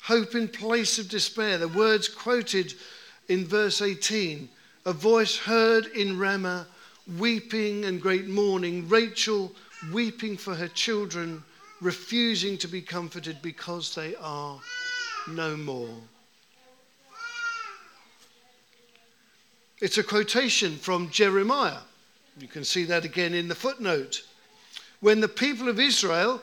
Hope 0.02 0.34
in 0.34 0.48
place 0.48 0.98
of 0.98 1.08
despair. 1.08 1.58
The 1.58 1.68
words 1.68 2.08
quoted 2.08 2.74
in 3.28 3.44
verse 3.44 3.82
18 3.82 4.48
a 4.86 4.92
voice 4.92 5.36
heard 5.36 5.86
in 5.86 6.16
Ramah, 6.16 6.66
weeping 7.18 7.84
and 7.84 8.00
great 8.00 8.28
mourning, 8.28 8.88
Rachel 8.88 9.52
weeping 9.92 10.36
for 10.36 10.54
her 10.54 10.68
children, 10.68 11.42
refusing 11.80 12.56
to 12.58 12.68
be 12.68 12.80
comforted 12.80 13.42
because 13.42 13.94
they 13.94 14.14
are 14.16 14.60
no 15.28 15.56
more. 15.56 15.98
It's 19.80 19.98
a 19.98 20.02
quotation 20.02 20.76
from 20.76 21.10
Jeremiah. 21.10 21.80
You 22.38 22.48
can 22.48 22.64
see 22.64 22.84
that 22.84 23.04
again 23.04 23.34
in 23.34 23.46
the 23.46 23.54
footnote. 23.54 24.22
When 25.00 25.20
the 25.20 25.28
people 25.28 25.68
of 25.68 25.78
Israel, 25.78 26.42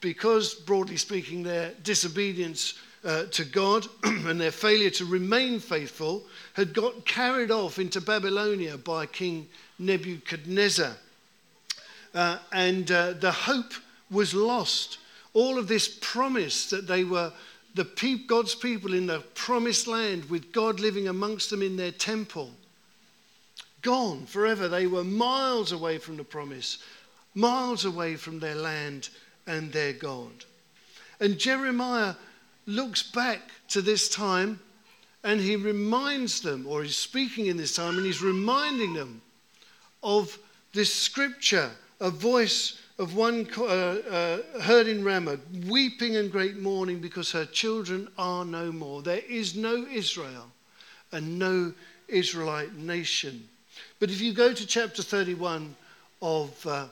because 0.00 0.54
broadly 0.54 0.96
speaking, 0.96 1.42
their 1.42 1.72
disobedience 1.82 2.74
uh, 3.04 3.24
to 3.32 3.44
God 3.44 3.86
and 4.04 4.40
their 4.40 4.52
failure 4.52 4.90
to 4.90 5.04
remain 5.04 5.58
faithful 5.58 6.24
had 6.54 6.72
got 6.72 7.04
carried 7.04 7.50
off 7.50 7.80
into 7.80 8.00
Babylonia 8.00 8.78
by 8.78 9.06
King 9.06 9.48
Nebuchadnezzar. 9.80 10.92
Uh, 12.14 12.38
and 12.52 12.90
uh, 12.92 13.12
the 13.14 13.32
hope 13.32 13.74
was 14.10 14.34
lost. 14.34 14.98
All 15.34 15.58
of 15.58 15.66
this 15.66 15.98
promise 16.00 16.70
that 16.70 16.86
they 16.86 17.02
were 17.02 17.32
the 17.76 17.84
pe- 17.84 18.26
God's 18.26 18.54
people 18.54 18.94
in 18.94 19.06
the 19.06 19.20
promised 19.34 19.86
land 19.86 20.24
with 20.30 20.50
God 20.50 20.80
living 20.80 21.08
amongst 21.08 21.50
them 21.50 21.62
in 21.62 21.76
their 21.76 21.92
temple, 21.92 22.50
gone 23.82 24.24
forever. 24.24 24.66
They 24.66 24.86
were 24.86 25.04
miles 25.04 25.72
away 25.72 25.98
from 25.98 26.16
the 26.16 26.24
promise, 26.24 26.78
miles 27.34 27.84
away 27.84 28.16
from 28.16 28.40
their 28.40 28.54
land 28.54 29.10
and 29.46 29.70
their 29.72 29.92
God. 29.92 30.32
And 31.20 31.38
Jeremiah 31.38 32.14
looks 32.64 33.02
back 33.02 33.42
to 33.68 33.82
this 33.82 34.08
time 34.08 34.58
and 35.22 35.38
he 35.38 35.56
reminds 35.56 36.40
them, 36.40 36.66
or 36.66 36.82
he's 36.82 36.96
speaking 36.96 37.46
in 37.46 37.56
this 37.56 37.74
time, 37.74 37.96
and 37.96 38.06
he's 38.06 38.22
reminding 38.22 38.94
them 38.94 39.20
of 40.02 40.38
this 40.72 40.94
scripture, 40.94 41.70
a 42.00 42.10
voice 42.10 42.80
of 42.98 43.14
one 43.14 43.46
uh, 43.58 43.62
uh, 43.64 44.38
heard 44.62 44.88
in 44.88 45.04
Ramah, 45.04 45.38
weeping 45.66 46.16
and 46.16 46.32
great 46.32 46.56
mourning 46.56 46.98
because 46.98 47.30
her 47.32 47.44
children 47.44 48.08
are 48.16 48.44
no 48.44 48.72
more. 48.72 49.02
There 49.02 49.20
is 49.28 49.54
no 49.54 49.86
Israel 49.86 50.50
and 51.12 51.38
no 51.38 51.74
Israelite 52.08 52.74
nation. 52.74 53.48
But 54.00 54.10
if 54.10 54.20
you 54.20 54.32
go 54.32 54.52
to 54.52 54.66
chapter 54.66 55.02
31 55.02 55.76
of 56.22 56.66
uh, 56.66 56.86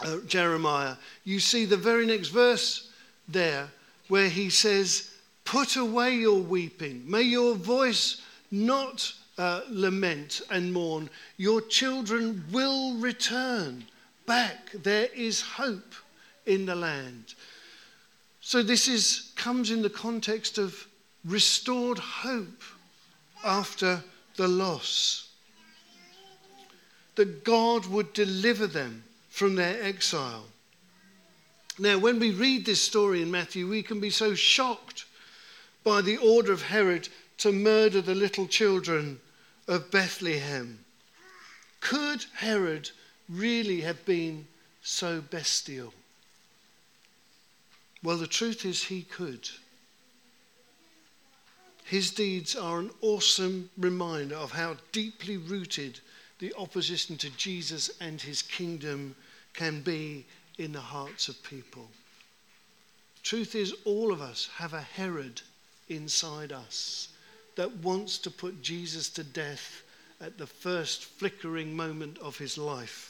uh, 0.00 0.16
Jeremiah, 0.26 0.96
you 1.24 1.38
see 1.38 1.64
the 1.64 1.76
very 1.76 2.06
next 2.06 2.28
verse 2.28 2.90
there 3.28 3.68
where 4.08 4.28
he 4.28 4.50
says, 4.50 5.12
Put 5.44 5.76
away 5.76 6.14
your 6.14 6.40
weeping. 6.40 7.02
May 7.06 7.22
your 7.22 7.54
voice 7.54 8.22
not 8.50 9.12
uh, 9.38 9.62
lament 9.68 10.42
and 10.50 10.72
mourn. 10.72 11.08
Your 11.36 11.60
children 11.60 12.44
will 12.52 12.94
return 12.94 13.84
back. 14.30 14.70
There 14.84 15.08
is 15.12 15.40
hope 15.40 15.92
in 16.46 16.64
the 16.64 16.76
land. 16.76 17.34
So 18.40 18.62
this 18.62 18.86
is, 18.86 19.32
comes 19.34 19.72
in 19.72 19.82
the 19.82 19.90
context 19.90 20.56
of 20.56 20.86
restored 21.24 21.98
hope 21.98 22.62
after 23.44 24.00
the 24.36 24.46
loss. 24.46 25.30
That 27.16 27.42
God 27.42 27.86
would 27.86 28.12
deliver 28.12 28.68
them 28.68 29.02
from 29.30 29.56
their 29.56 29.82
exile. 29.82 30.46
Now, 31.80 31.98
when 31.98 32.20
we 32.20 32.30
read 32.30 32.64
this 32.64 32.80
story 32.80 33.22
in 33.22 33.32
Matthew, 33.32 33.68
we 33.68 33.82
can 33.82 33.98
be 33.98 34.10
so 34.10 34.36
shocked 34.36 35.06
by 35.82 36.02
the 36.02 36.18
order 36.18 36.52
of 36.52 36.62
Herod 36.62 37.08
to 37.38 37.50
murder 37.50 38.00
the 38.00 38.14
little 38.14 38.46
children 38.46 39.18
of 39.66 39.90
Bethlehem. 39.90 40.78
Could 41.80 42.26
Herod 42.36 42.90
really 43.30 43.80
have 43.82 44.04
been 44.04 44.46
so 44.82 45.20
bestial? 45.20 45.92
Well, 48.02 48.16
the 48.16 48.26
truth 48.26 48.64
is, 48.64 48.84
he 48.84 49.02
could. 49.02 49.48
His 51.84 52.10
deeds 52.10 52.54
are 52.54 52.78
an 52.78 52.90
awesome 53.00 53.68
reminder 53.76 54.36
of 54.36 54.52
how 54.52 54.76
deeply 54.92 55.36
rooted 55.36 56.00
the 56.38 56.54
opposition 56.56 57.16
to 57.18 57.30
Jesus 57.30 57.90
and 58.00 58.20
his 58.20 58.42
kingdom 58.42 59.14
can 59.54 59.80
be 59.82 60.24
in 60.56 60.72
the 60.72 60.80
hearts 60.80 61.28
of 61.28 61.42
people. 61.42 61.88
Truth 63.22 63.54
is, 63.54 63.74
all 63.84 64.12
of 64.12 64.20
us 64.20 64.48
have 64.56 64.72
a 64.72 64.80
Herod 64.80 65.42
inside 65.88 66.52
us 66.52 67.08
that 67.56 67.78
wants 67.78 68.18
to 68.18 68.30
put 68.30 68.62
Jesus 68.62 69.10
to 69.10 69.24
death 69.24 69.82
at 70.20 70.38
the 70.38 70.46
first 70.46 71.04
flickering 71.04 71.74
moment 71.74 72.18
of 72.18 72.38
his 72.38 72.56
life. 72.56 73.09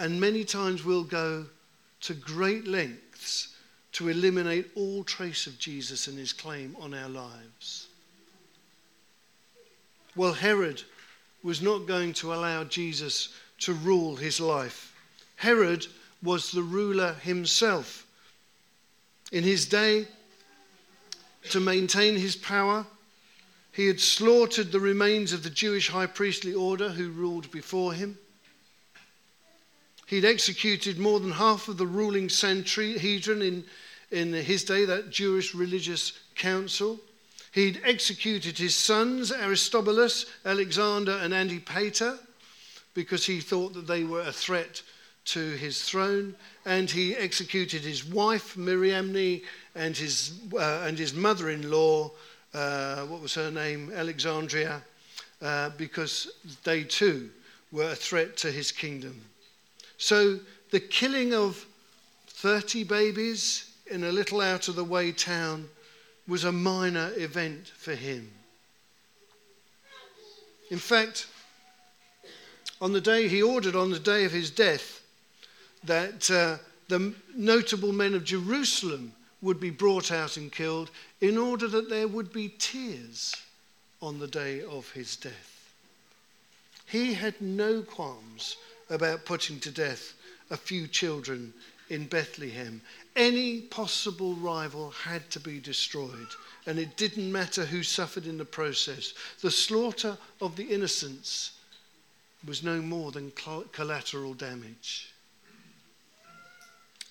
And 0.00 0.18
many 0.18 0.44
times 0.44 0.82
we'll 0.82 1.04
go 1.04 1.44
to 2.00 2.14
great 2.14 2.66
lengths 2.66 3.54
to 3.92 4.08
eliminate 4.08 4.70
all 4.74 5.04
trace 5.04 5.46
of 5.46 5.58
Jesus 5.58 6.06
and 6.06 6.16
his 6.16 6.32
claim 6.32 6.74
on 6.80 6.94
our 6.94 7.10
lives. 7.10 7.86
Well, 10.16 10.32
Herod 10.32 10.82
was 11.42 11.60
not 11.60 11.86
going 11.86 12.14
to 12.14 12.32
allow 12.32 12.64
Jesus 12.64 13.28
to 13.58 13.74
rule 13.74 14.16
his 14.16 14.40
life. 14.40 14.96
Herod 15.36 15.86
was 16.22 16.50
the 16.50 16.62
ruler 16.62 17.12
himself. 17.12 18.06
In 19.32 19.44
his 19.44 19.66
day, 19.66 20.08
to 21.50 21.60
maintain 21.60 22.16
his 22.16 22.36
power, 22.36 22.86
he 23.72 23.86
had 23.86 24.00
slaughtered 24.00 24.72
the 24.72 24.80
remains 24.80 25.34
of 25.34 25.42
the 25.42 25.50
Jewish 25.50 25.90
high 25.90 26.06
priestly 26.06 26.54
order 26.54 26.88
who 26.88 27.10
ruled 27.10 27.50
before 27.50 27.92
him. 27.92 28.16
He'd 30.10 30.24
executed 30.24 30.98
more 30.98 31.20
than 31.20 31.30
half 31.30 31.68
of 31.68 31.76
the 31.76 31.86
ruling 31.86 32.28
Sanhedrin 32.28 33.42
in, 33.42 33.64
in 34.10 34.32
his 34.32 34.64
day, 34.64 34.84
that 34.84 35.10
Jewish 35.10 35.54
religious 35.54 36.18
council. 36.34 36.98
He'd 37.52 37.80
executed 37.84 38.58
his 38.58 38.74
sons, 38.74 39.30
Aristobulus, 39.30 40.26
Alexander, 40.44 41.12
and 41.12 41.32
Antipater, 41.32 42.18
because 42.92 43.24
he 43.24 43.38
thought 43.38 43.72
that 43.74 43.86
they 43.86 44.02
were 44.02 44.22
a 44.22 44.32
threat 44.32 44.82
to 45.26 45.38
his 45.38 45.80
throne. 45.80 46.34
And 46.66 46.90
he 46.90 47.14
executed 47.14 47.82
his 47.82 48.04
wife, 48.04 48.56
Mariamne, 48.56 49.42
and 49.76 49.96
his, 49.96 50.40
uh, 50.52 50.82
and 50.88 50.98
his 50.98 51.14
mother 51.14 51.50
in 51.50 51.70
law, 51.70 52.10
uh, 52.52 53.02
what 53.02 53.22
was 53.22 53.36
her 53.36 53.52
name? 53.52 53.92
Alexandria, 53.94 54.82
uh, 55.40 55.70
because 55.78 56.32
they 56.64 56.82
too 56.82 57.30
were 57.70 57.92
a 57.92 57.94
threat 57.94 58.36
to 58.38 58.50
his 58.50 58.72
kingdom. 58.72 59.22
So 60.00 60.40
the 60.70 60.80
killing 60.80 61.34
of 61.34 61.66
30 62.26 62.84
babies 62.84 63.70
in 63.86 64.02
a 64.02 64.10
little 64.10 64.40
out 64.40 64.66
of 64.66 64.74
the 64.74 64.82
way 64.82 65.12
town 65.12 65.68
was 66.26 66.44
a 66.44 66.52
minor 66.52 67.12
event 67.16 67.68
for 67.76 67.94
him. 67.94 68.30
In 70.70 70.78
fact, 70.78 71.26
on 72.80 72.94
the 72.94 73.00
day 73.00 73.28
he 73.28 73.42
ordered, 73.42 73.76
on 73.76 73.90
the 73.90 73.98
day 73.98 74.24
of 74.24 74.32
his 74.32 74.50
death, 74.50 75.02
that 75.84 76.30
uh, 76.30 76.56
the 76.88 77.14
notable 77.36 77.92
men 77.92 78.14
of 78.14 78.24
Jerusalem 78.24 79.12
would 79.42 79.60
be 79.60 79.70
brought 79.70 80.10
out 80.10 80.38
and 80.38 80.50
killed 80.50 80.90
in 81.20 81.36
order 81.36 81.68
that 81.68 81.90
there 81.90 82.08
would 82.08 82.32
be 82.32 82.54
tears 82.58 83.34
on 84.00 84.18
the 84.18 84.28
day 84.28 84.62
of 84.62 84.90
his 84.92 85.14
death. 85.16 85.74
He 86.86 87.12
had 87.12 87.38
no 87.42 87.82
qualms 87.82 88.56
about 88.90 89.24
putting 89.24 89.58
to 89.60 89.70
death 89.70 90.14
a 90.50 90.56
few 90.56 90.86
children 90.86 91.54
in 91.88 92.06
Bethlehem. 92.06 92.80
Any 93.16 93.62
possible 93.62 94.34
rival 94.34 94.90
had 94.90 95.28
to 95.30 95.40
be 95.40 95.58
destroyed, 95.60 96.28
and 96.66 96.78
it 96.78 96.96
didn't 96.96 97.30
matter 97.30 97.64
who 97.64 97.82
suffered 97.82 98.26
in 98.26 98.38
the 98.38 98.44
process. 98.44 99.14
The 99.40 99.50
slaughter 99.50 100.16
of 100.40 100.56
the 100.56 100.64
innocents 100.64 101.52
was 102.46 102.62
no 102.62 102.80
more 102.80 103.12
than 103.12 103.32
collateral 103.72 104.34
damage. 104.34 105.12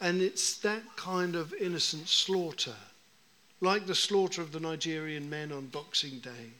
And 0.02 0.22
it's 0.22 0.58
that 0.60 0.84
kind 0.96 1.36
of 1.36 1.54
innocent 1.54 2.08
slaughter, 2.08 2.76
like 3.60 3.86
the 3.86 3.96
slaughter 3.96 4.42
of 4.42 4.54
the 4.54 4.60
Nigerian 4.60 5.30
men 5.30 5.52
on 5.52 5.68
Boxing 5.68 6.20
Day, 6.20 6.52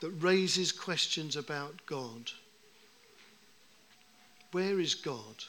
that 0.00 0.10
raises 0.10 0.70
questions 0.72 1.36
about 1.36 1.84
God. 1.86 2.30
Where 4.52 4.78
is 4.78 4.94
God? 4.94 5.44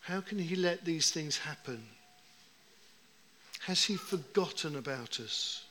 How 0.00 0.20
can 0.20 0.38
He 0.38 0.56
let 0.56 0.84
these 0.84 1.10
things 1.10 1.38
happen? 1.38 1.82
Has 3.66 3.84
He 3.84 3.96
forgotten 3.96 4.76
about 4.76 5.20
us? 5.20 5.64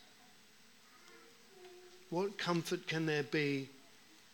What 2.09 2.37
comfort 2.37 2.87
can 2.87 3.07
there 3.07 3.23
be? 3.23 3.67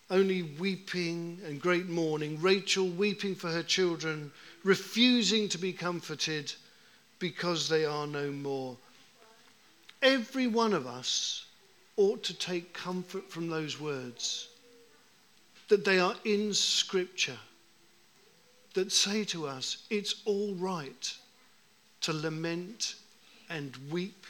Only 0.10 0.44
weeping 0.44 1.40
and 1.46 1.62
great 1.62 1.88
mourning. 1.88 2.42
Rachel 2.42 2.90
weeping 2.90 3.36
for 3.36 3.50
her 3.50 3.64
children, 3.64 4.32
refusing 4.66 5.48
to 5.50 5.58
be 5.58 5.72
comforted 5.72 6.52
because 7.20 7.70
they 7.70 7.86
are 7.86 8.06
no 8.06 8.32
more. 8.32 8.76
Every 10.02 10.48
one 10.48 10.74
of 10.74 10.88
us 10.88 11.46
ought 11.96 12.24
to 12.24 12.34
take 12.34 12.74
comfort 12.74 13.30
from 13.30 13.48
those 13.48 13.80
words, 13.80 14.49
that 15.70 15.86
they 15.86 16.00
are 16.00 16.16
in 16.26 16.54
Scripture 16.54 17.38
that 18.74 18.92
say 18.92 19.24
to 19.24 19.48
us 19.48 19.86
it's 19.90 20.16
all 20.26 20.54
right 20.56 21.16
to 22.02 22.14
lament 22.14 22.96
and 23.50 23.76
weep 23.90 24.26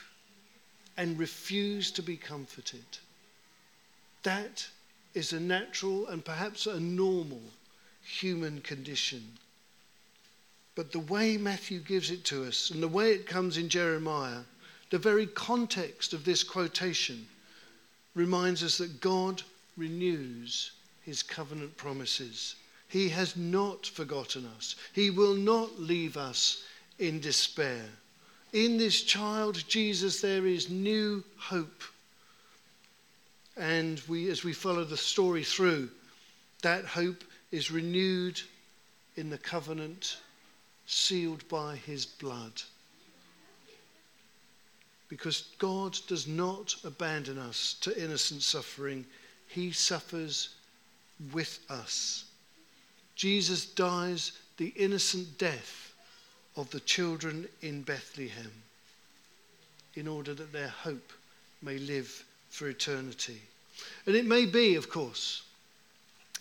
and 0.96 1.18
refuse 1.18 1.90
to 1.90 2.02
be 2.02 2.16
comforted. 2.16 2.84
That 4.22 4.68
is 5.14 5.32
a 5.32 5.40
natural 5.40 6.08
and 6.08 6.24
perhaps 6.24 6.66
a 6.66 6.78
normal 6.78 7.42
human 8.02 8.60
condition. 8.60 9.38
But 10.74 10.92
the 10.92 11.00
way 11.00 11.36
Matthew 11.36 11.80
gives 11.80 12.10
it 12.10 12.24
to 12.26 12.44
us 12.44 12.70
and 12.70 12.82
the 12.82 12.88
way 12.88 13.12
it 13.12 13.26
comes 13.26 13.56
in 13.56 13.68
Jeremiah, 13.68 14.40
the 14.90 14.98
very 14.98 15.26
context 15.26 16.12
of 16.12 16.24
this 16.24 16.42
quotation 16.42 17.26
reminds 18.14 18.62
us 18.62 18.78
that 18.78 19.00
God 19.00 19.42
renews 19.76 20.72
his 21.10 21.24
covenant 21.24 21.76
promises. 21.76 22.54
He 22.86 23.08
has 23.08 23.36
not 23.36 23.84
forgotten 23.84 24.48
us. 24.56 24.76
He 24.92 25.10
will 25.10 25.34
not 25.34 25.80
leave 25.80 26.16
us 26.16 26.62
in 27.00 27.18
despair. 27.18 27.82
In 28.52 28.78
this 28.78 29.02
child, 29.02 29.64
Jesus, 29.66 30.20
there 30.20 30.46
is 30.46 30.70
new 30.70 31.24
hope. 31.36 31.82
And 33.56 34.00
we, 34.06 34.30
as 34.30 34.44
we 34.44 34.52
follow 34.52 34.84
the 34.84 34.96
story 34.96 35.42
through, 35.42 35.90
that 36.62 36.84
hope 36.84 37.24
is 37.50 37.72
renewed 37.72 38.40
in 39.16 39.30
the 39.30 39.38
covenant 39.38 40.18
sealed 40.86 41.42
by 41.48 41.74
his 41.74 42.06
blood. 42.06 42.62
Because 45.08 45.48
God 45.58 45.98
does 46.06 46.28
not 46.28 46.76
abandon 46.84 47.36
us 47.36 47.74
to 47.80 48.00
innocent 48.00 48.42
suffering, 48.42 49.04
he 49.48 49.72
suffers 49.72 50.50
with 51.32 51.58
us. 51.68 52.24
Jesus 53.14 53.66
dies 53.66 54.32
the 54.56 54.72
innocent 54.76 55.38
death 55.38 55.92
of 56.56 56.70
the 56.70 56.80
children 56.80 57.48
in 57.62 57.82
Bethlehem 57.82 58.52
in 59.94 60.08
order 60.08 60.34
that 60.34 60.52
their 60.52 60.68
hope 60.68 61.12
may 61.62 61.78
live 61.78 62.24
for 62.48 62.68
eternity. 62.68 63.40
And 64.06 64.16
it 64.16 64.24
may 64.24 64.46
be, 64.46 64.74
of 64.74 64.88
course, 64.88 65.42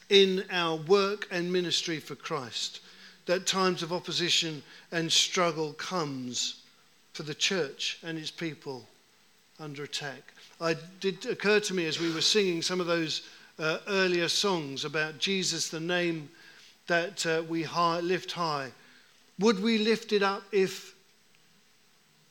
in 0.09 0.43
our 0.51 0.75
work 0.75 1.27
and 1.31 1.51
ministry 1.51 1.99
for 1.99 2.15
Christ 2.15 2.81
that 3.25 3.45
times 3.45 3.83
of 3.83 3.93
opposition 3.93 4.63
and 4.91 5.11
struggle 5.11 5.73
comes 5.73 6.61
for 7.13 7.23
the 7.23 7.35
church 7.35 7.99
and 8.03 8.17
its 8.17 8.31
people 8.31 8.87
under 9.59 9.83
attack. 9.83 10.33
It 10.61 10.77
did 10.99 11.25
occur 11.25 11.59
to 11.59 11.73
me 11.73 11.85
as 11.85 11.99
we 11.99 12.11
were 12.11 12.21
singing 12.21 12.61
some 12.61 12.81
of 12.81 12.87
those 12.87 13.21
uh, 13.59 13.79
earlier 13.87 14.29
songs 14.29 14.85
about 14.85 15.19
Jesus, 15.19 15.69
the 15.69 15.79
name 15.79 16.29
that 16.87 17.25
uh, 17.25 17.43
we 17.47 17.63
high, 17.63 17.99
lift 17.99 18.31
high. 18.31 18.71
Would 19.39 19.61
we 19.61 19.77
lift 19.77 20.13
it 20.13 20.23
up 20.23 20.43
if 20.51 20.95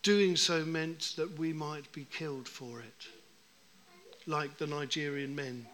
doing 0.03 0.37
so 0.37 0.65
meant 0.65 1.15
that 1.17 1.39
we 1.39 1.53
might 1.53 1.91
be 1.93 2.07
killed 2.11 2.49
for 2.49 2.81
it, 2.81 3.07
like 4.27 4.57
the 4.59 4.67
Nigerian 4.67 5.35
men 5.35 5.67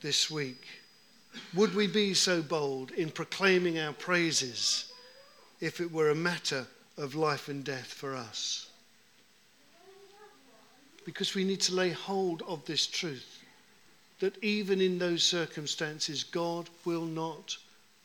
this 0.00 0.30
week? 0.30 0.66
Would 1.54 1.74
we 1.74 1.86
be 1.86 2.14
so 2.14 2.42
bold 2.42 2.90
in 2.92 3.10
proclaiming 3.10 3.78
our 3.78 3.92
praises 3.92 4.92
if 5.60 5.80
it 5.80 5.90
were 5.90 6.10
a 6.10 6.14
matter 6.14 6.66
of 6.96 7.14
life 7.14 7.48
and 7.48 7.64
death 7.64 7.86
for 7.86 8.14
us? 8.14 8.68
Because 11.04 11.34
we 11.34 11.42
need 11.42 11.60
to 11.62 11.74
lay 11.74 11.90
hold 11.90 12.42
of 12.42 12.64
this 12.66 12.86
truth 12.86 13.41
that 14.22 14.40
even 14.40 14.80
in 14.80 15.00
those 15.00 15.24
circumstances, 15.24 16.22
God 16.22 16.70
will 16.84 17.04
not 17.04 17.56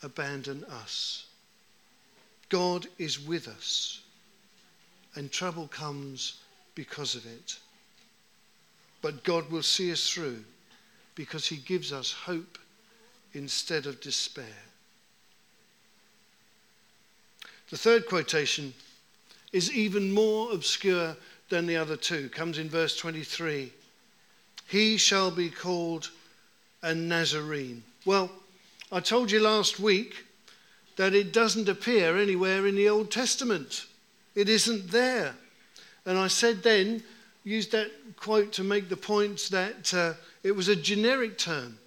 abandon 0.02 0.64
us. 0.64 1.28
God 2.50 2.88
is 2.98 3.20
with 3.20 3.48
us, 3.48 4.02
and 5.14 5.32
trouble 5.32 5.68
comes 5.68 6.40
because 6.74 7.14
of 7.14 7.24
it. 7.28 7.60
But 9.04 9.24
God 9.24 9.52
will 9.52 9.62
see 9.62 9.92
us 9.92 10.10
through 10.10 10.44
because 11.14 11.46
He 11.46 11.58
gives 11.58 11.94
us 11.94 12.12
hope 12.12 12.58
instead 13.34 13.86
of 13.86 14.02
despair. 14.02 14.64
The 17.70 17.78
third 17.78 18.08
quotation 18.08 18.74
is 19.54 19.72
even 19.72 20.12
more 20.12 20.52
obscure 20.52 21.16
than 21.50 21.68
the 21.68 21.78
other 21.78 21.96
two. 21.96 22.28
Comes 22.30 22.58
in 22.58 22.70
verse 22.70 22.98
23. 22.98 23.72
He 24.68 24.98
shall 24.98 25.32
be 25.32 25.50
called 25.50 26.12
a 26.82 26.94
Nazarene. 26.94 27.84
Well, 28.06 28.32
I 28.92 29.00
told 29.00 29.32
you 29.32 29.40
last 29.40 29.80
week 29.80 30.26
that 30.96 31.14
it 31.14 31.34
doesn't 31.34 31.70
appear 31.70 32.18
anywhere 32.18 32.68
in 32.68 32.76
the 32.76 32.90
Old 32.90 33.12
Testament. 33.12 33.86
It 34.36 34.50
isn't 34.50 34.92
there. 34.92 35.36
And 36.06 36.18
I 36.18 36.28
said 36.28 36.64
then, 36.64 37.04
used 37.44 37.72
that 37.72 37.92
quote 38.18 38.52
to 38.54 38.64
make 38.64 38.90
the 38.90 38.98
point 38.98 39.48
that 39.52 39.94
uh, 39.94 40.14
it 40.44 40.52
was 40.52 40.68
a 40.68 40.76
generic 40.76 41.38
term 41.38 41.78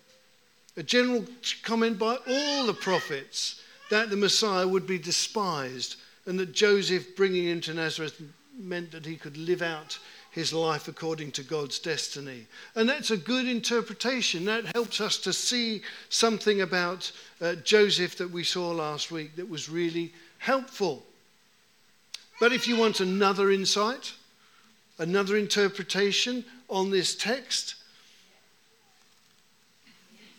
a 0.76 0.82
general 0.82 1.24
comment 1.62 1.98
by 1.98 2.16
all 2.28 2.66
the 2.66 2.72
prophets 2.72 3.60
that 3.90 4.08
the 4.08 4.16
Messiah 4.16 4.66
would 4.66 4.86
be 4.86 4.98
despised 4.98 5.96
and 6.26 6.38
that 6.38 6.52
Joseph 6.52 7.16
bringing 7.16 7.44
him 7.44 7.60
to 7.62 7.74
Nazareth 7.74 8.20
meant 8.58 8.92
that 8.92 9.04
he 9.04 9.16
could 9.16 9.36
live 9.36 9.62
out 9.62 9.98
his 10.30 10.52
life 10.52 10.88
according 10.88 11.32
to 11.32 11.42
God's 11.42 11.78
destiny. 11.78 12.46
And 12.74 12.88
that's 12.88 13.10
a 13.10 13.16
good 13.16 13.48
interpretation. 13.48 14.44
That 14.44 14.66
helps 14.74 15.00
us 15.00 15.18
to 15.18 15.32
see 15.32 15.82
something 16.08 16.60
about 16.60 17.10
uh, 17.40 17.54
Joseph 17.56 18.16
that 18.18 18.30
we 18.30 18.44
saw 18.44 18.70
last 18.70 19.10
week 19.10 19.36
that 19.36 19.48
was 19.48 19.68
really 19.68 20.12
helpful. 20.38 21.04
But 22.38 22.52
if 22.52 22.68
you 22.68 22.76
want 22.76 23.00
another 23.00 23.50
insight, 23.50 24.12
another 24.98 25.36
interpretation 25.36 26.44
on 26.68 26.90
this 26.90 27.16
text, 27.16 27.74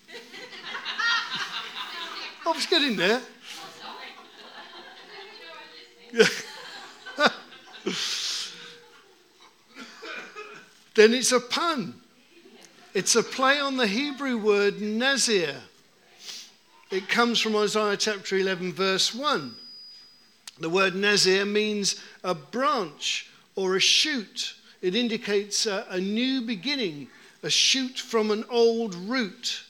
I 2.46 2.52
was 2.52 2.66
getting 2.66 2.96
there. 2.96 3.22
then 10.96 11.14
it's 11.14 11.32
a 11.32 11.40
pun. 11.40 11.96
It's 12.94 13.16
a 13.16 13.24
play 13.24 13.60
on 13.60 13.78
the 13.78 13.88
Hebrew 13.88 14.38
word 14.38 14.82
Nazir. 14.82 15.56
It 16.92 17.08
comes 17.08 17.40
from 17.40 17.56
Isaiah 17.56 17.96
chapter 17.96 18.36
11, 18.36 18.74
verse 18.74 19.16
1. 19.16 19.56
The 20.60 20.70
word 20.70 20.94
Nazir 20.94 21.46
means 21.46 21.96
a 22.24 22.36
branch 22.36 23.30
or 23.56 23.78
a 23.78 23.80
shoot. 23.80 24.56
It 24.82 24.94
indicates 24.94 25.66
a, 25.66 25.86
a 25.90 26.00
new 26.00 26.42
beginning, 26.42 27.08
a 27.44 27.50
shoot 27.50 27.98
from 27.98 28.30
an 28.30 28.44
old 28.50 28.94
root. 28.96 29.64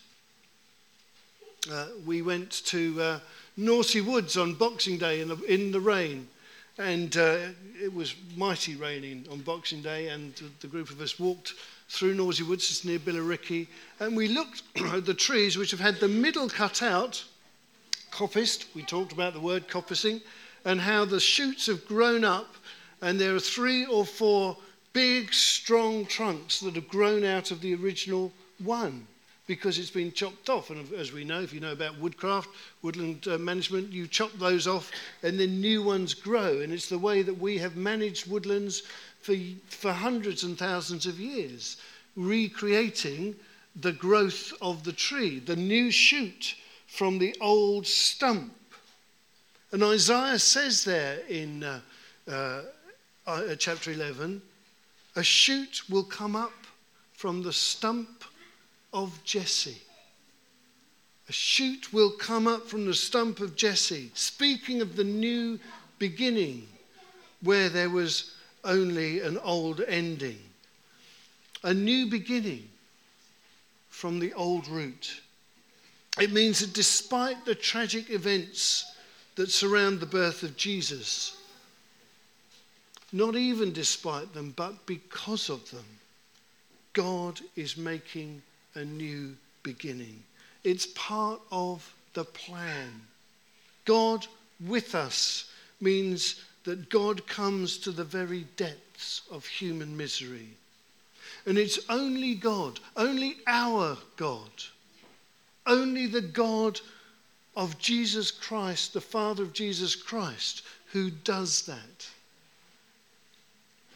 Uh, 1.72 1.88
we 2.06 2.24
went 2.24 2.52
to 2.66 3.00
uh, 3.00 3.20
Norsey 3.58 4.04
Woods 4.04 4.36
on 4.36 4.56
Boxing 4.56 4.98
Day 4.98 5.22
in 5.22 5.28
the, 5.28 5.38
in 5.44 5.72
the 5.72 5.80
rain, 5.80 6.28
and 6.82 7.16
uh, 7.16 7.38
it 7.82 7.94
was 7.94 8.16
mighty 8.36 8.76
raining 8.76 9.26
on 9.32 9.40
Boxing 9.42 9.82
Day, 9.82 10.08
and 10.08 10.34
the 10.62 10.68
group 10.68 10.90
of 10.90 11.00
us 11.00 11.20
walked 11.20 11.54
through 11.90 12.16
Norsey 12.16 12.48
Woods, 12.48 12.70
it's 12.72 12.84
near 12.84 13.00
Billericay, 13.00 13.68
and 14.00 14.18
we 14.18 14.28
looked 14.28 14.64
at 14.94 15.06
the 15.06 15.14
trees 15.14 15.58
which 15.58 15.72
have 15.72 15.80
had 15.80 16.00
the 16.00 16.08
middle 16.08 16.50
cut 16.50 16.82
out, 16.82 17.24
coppiced, 18.12 18.66
we 18.76 18.82
talked 18.82 19.12
about 19.12 19.34
the 19.34 19.40
word 19.40 19.68
coppicing, 19.68 20.22
and 20.66 20.82
how 20.82 21.06
the 21.06 21.20
shoots 21.20 21.68
have 21.68 21.86
grown 21.86 22.24
up, 22.24 22.56
and 23.02 23.20
there 23.20 23.36
are 23.36 23.40
three 23.40 23.86
or 23.86 24.06
four 24.06 24.58
big, 24.94 25.34
strong 25.34 26.06
trunks 26.06 26.60
that 26.62 26.76
have 26.76 26.88
grown 26.88 27.24
out 27.24 27.52
of 27.52 27.62
the 27.62 27.76
original 27.76 28.34
one 28.64 29.08
because 29.52 29.78
it's 29.78 29.92
been 29.92 30.14
chopped 30.14 30.50
off. 30.50 30.70
And 30.70 30.90
as 30.94 31.12
we 31.12 31.26
know, 31.26 31.42
if 31.42 31.52
you 31.52 31.60
know 31.60 31.74
about 31.74 32.00
woodcraft, 32.00 32.48
woodland 32.82 33.28
uh, 33.28 33.38
management, 33.38 33.92
you 33.92 34.08
chop 34.08 34.32
those 34.40 34.66
off 34.66 34.90
and 35.24 35.38
then 35.38 35.60
new 35.60 35.84
ones 35.84 36.14
grow. 36.14 36.62
And 36.62 36.72
it's 36.72 36.88
the 36.88 36.98
way 36.98 37.22
that 37.22 37.38
we 37.38 37.58
have 37.58 37.76
managed 37.76 38.32
woodlands 38.32 38.84
for, 39.20 39.36
for 39.68 39.92
hundreds 39.92 40.46
and 40.46 40.58
thousands 40.58 41.06
of 41.06 41.20
years, 41.20 41.76
recreating 42.16 43.36
the 43.76 43.92
growth 43.92 44.54
of 44.62 44.86
the 44.86 44.94
tree, 44.94 45.40
the 45.40 45.58
new 45.58 45.92
shoot 45.92 46.56
from 46.88 47.20
the 47.20 47.36
old 47.42 47.86
stump. 47.86 48.54
And 49.74 49.84
Isaiah 49.84 50.40
says 50.40 50.86
there 50.86 51.20
in 51.28 51.66
uh, 51.66 51.82
uh, 52.26 52.62
uh 53.28 53.56
chapter 53.56 53.92
11, 53.92 54.42
a 55.18 55.24
shoot 55.24 55.82
will 55.90 56.06
come 56.06 56.38
up 56.38 56.54
from 57.12 57.44
the 57.44 57.52
stump 57.52 58.21
of 58.94 59.24
Jesse. 59.24 59.82
A 61.30 61.32
shoot 61.32 61.94
will 61.94 62.12
come 62.12 62.48
up 62.48 62.68
from 62.68 62.86
the 62.86 62.94
stump 62.94 63.40
of 63.40 63.56
Jesse, 63.56 64.12
speaking 64.14 64.82
of 64.82 64.96
the 64.96 65.04
new 65.04 65.60
beginning 65.98 66.68
where 67.42 67.70
there 67.70 67.90
was 67.90 68.36
only 68.64 69.22
an 69.22 69.38
old 69.40 69.82
ending. 69.88 70.40
A 71.64 71.74
new 71.74 72.08
beginning 72.08 72.68
from 73.90 74.20
the 74.20 74.34
old 74.34 74.68
root. 74.68 75.22
It 76.20 76.32
means 76.32 76.60
that 76.60 76.74
despite 76.74 77.46
the 77.46 77.56
tragic 77.56 78.10
events 78.10 78.86
that 79.36 79.52
surround 79.52 80.00
the 80.00 80.06
birth 80.06 80.44
of 80.44 80.58
Jesus, 80.58 81.38
not 83.14 83.36
even 83.36 83.74
despite 83.74 84.34
them, 84.34 84.54
but 84.56 84.86
because 84.86 85.50
of 85.50 85.70
them, 85.72 85.86
God 86.94 87.40
is 87.56 87.78
making 87.78 88.42
a 88.76 88.86
new 88.86 89.36
beginning. 89.64 90.24
It's 90.64 90.88
part 90.88 91.42
of 91.52 91.94
the 92.14 92.24
plan. 92.24 93.02
God 93.86 94.28
with 94.66 94.96
us 94.96 95.52
means 95.80 96.44
that 96.64 96.90
God 96.90 97.26
comes 97.28 97.78
to 97.80 97.92
the 97.92 98.04
very 98.04 98.46
depths 98.56 99.22
of 99.32 99.46
human 99.46 99.98
misery. 99.98 100.50
And 101.46 101.58
it's 101.58 101.80
only 101.90 102.36
God, 102.36 102.80
only 102.96 103.38
our 103.48 103.98
God, 104.18 104.52
only 105.66 106.06
the 106.06 106.22
God 106.22 106.80
of 107.56 107.80
Jesus 107.80 108.30
Christ, 108.30 108.94
the 108.94 109.02
Father 109.02 109.44
of 109.44 109.54
Jesus 109.54 109.96
Christ, 109.96 110.62
who 110.92 111.10
does 111.10 111.64
that. 111.64 112.10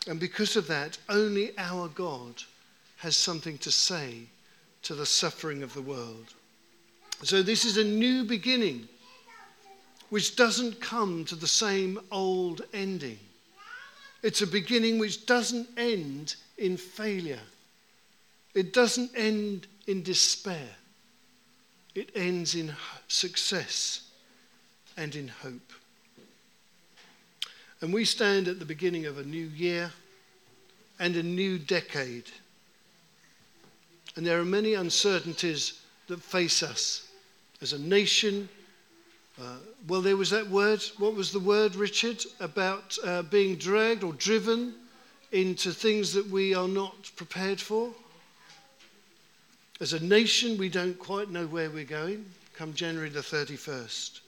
And 0.08 0.20
because 0.20 0.56
of 0.56 0.68
that, 0.68 0.98
only 1.10 1.52
our 1.58 1.88
God 1.90 2.42
has 2.98 3.16
something 3.16 3.58
to 3.60 3.72
say 3.72 4.28
to 4.86 4.96
the 4.96 5.06
suffering 5.06 5.62
of 5.62 5.74
the 5.74 5.82
world. 5.82 6.34
So, 7.24 7.42
this 7.42 7.66
is 7.66 7.78
a 7.78 7.84
new 7.84 8.24
beginning. 8.24 8.88
which 10.10 10.36
doesn't 10.36 10.80
come 10.80 11.26
to 11.26 11.36
the 11.36 11.48
same 11.48 12.00
old 12.12 12.62
ending. 12.74 13.18
It's 14.22 14.42
a 14.42 14.48
beginning 14.48 15.00
which 15.00 15.26
doesn't 15.26 15.68
end 15.78 16.36
in 16.58 16.78
failure. 16.78 17.42
It 18.54 18.72
doesn't 18.72 19.12
end 19.16 19.68
in 19.88 20.04
despair. 20.04 20.70
It 21.96 22.12
ends 22.16 22.56
in 22.56 22.74
success 23.08 24.10
and 24.96 25.16
in 25.16 25.28
hope. 25.28 25.74
And 27.82 27.94
we 27.94 28.06
stand 28.06 28.48
at 28.48 28.60
the 28.60 28.66
beginning 28.66 29.06
of 29.06 29.18
a 29.18 29.24
new 29.24 29.48
year 29.48 29.92
and 31.00 31.16
a 31.16 31.24
new 31.24 31.58
decade. 31.58 32.32
And 34.16 34.26
there 34.26 34.40
are 34.40 34.46
many 34.46 34.74
uncertainties 34.74 35.82
that 36.08 36.22
face 36.22 36.64
us 36.64 37.08
as 37.62 37.74
a 37.74 37.80
nation. 37.80 38.48
Uh, 39.40 39.58
well, 39.88 40.02
there 40.02 40.18
was 40.18 40.30
that 40.30 40.48
word. 40.48 40.82
What 40.98 41.16
was 41.16 41.32
the 41.32 41.40
word, 41.40 41.76
Richard, 41.76 42.24
about 42.40 42.98
uh, 43.04 43.24
being 43.24 43.56
dragged 43.56 44.04
or 44.04 44.14
driven 44.14 44.74
into 45.32 45.72
things 45.72 46.14
that 46.14 46.28
we 46.30 46.54
are 46.54 46.68
not 46.68 47.12
prepared 47.16 47.60
for? 47.60 47.92
As 49.82 49.92
a 49.92 50.04
nation, 50.04 50.58
we 50.58 50.70
don't 50.70 50.98
quite 50.98 51.30
know 51.30 51.46
where 51.48 51.70
we're 51.70 51.84
going 51.84 52.26
come 52.56 52.74
January 52.74 53.10
the 53.10 53.20
31st. 53.20 54.22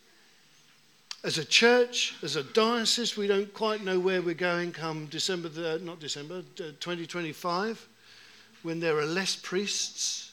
As 1.24 1.38
a 1.38 1.46
church, 1.46 2.16
as 2.22 2.36
a 2.36 2.44
diocese, 2.44 3.18
we 3.18 3.28
don't 3.28 3.54
quite 3.54 3.84
know 3.84 4.00
where 4.00 4.22
we're 4.22 4.36
going 4.36 4.72
come 4.72 5.06
December, 5.08 5.50
the, 5.50 5.80
not 5.80 6.00
December, 6.00 6.42
2025, 6.56 7.88
when 8.64 8.80
there 8.80 8.98
are 8.98 9.06
less 9.06 9.36
priests, 9.36 10.32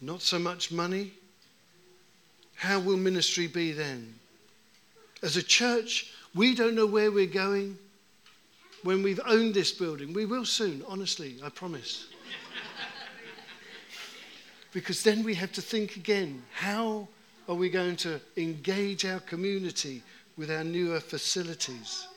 not 0.00 0.22
so 0.22 0.38
much 0.38 0.70
money. 0.70 1.12
How 2.56 2.78
will 2.78 2.96
ministry 2.96 3.46
be 3.46 3.72
then? 3.72 4.14
As 5.22 5.36
a 5.36 5.42
church, 5.42 6.12
we 6.34 6.54
don't 6.54 6.74
know 6.74 6.86
where 6.86 7.10
we're 7.10 7.26
going 7.26 7.78
when 8.82 9.02
we've 9.02 9.20
owned 9.26 9.54
this 9.54 9.72
building. 9.72 10.12
We 10.12 10.26
will 10.26 10.44
soon, 10.44 10.82
honestly, 10.86 11.36
I 11.42 11.48
promise. 11.48 12.08
Because 14.72 15.04
then 15.04 15.22
we 15.22 15.34
have 15.36 15.52
to 15.52 15.62
think 15.62 15.94
again 15.94 16.42
how 16.52 17.06
are 17.48 17.54
we 17.54 17.70
going 17.70 17.94
to 17.94 18.20
engage 18.36 19.04
our 19.06 19.20
community 19.20 20.02
with 20.36 20.50
our 20.50 20.64
newer 20.64 20.98
facilities? 20.98 22.08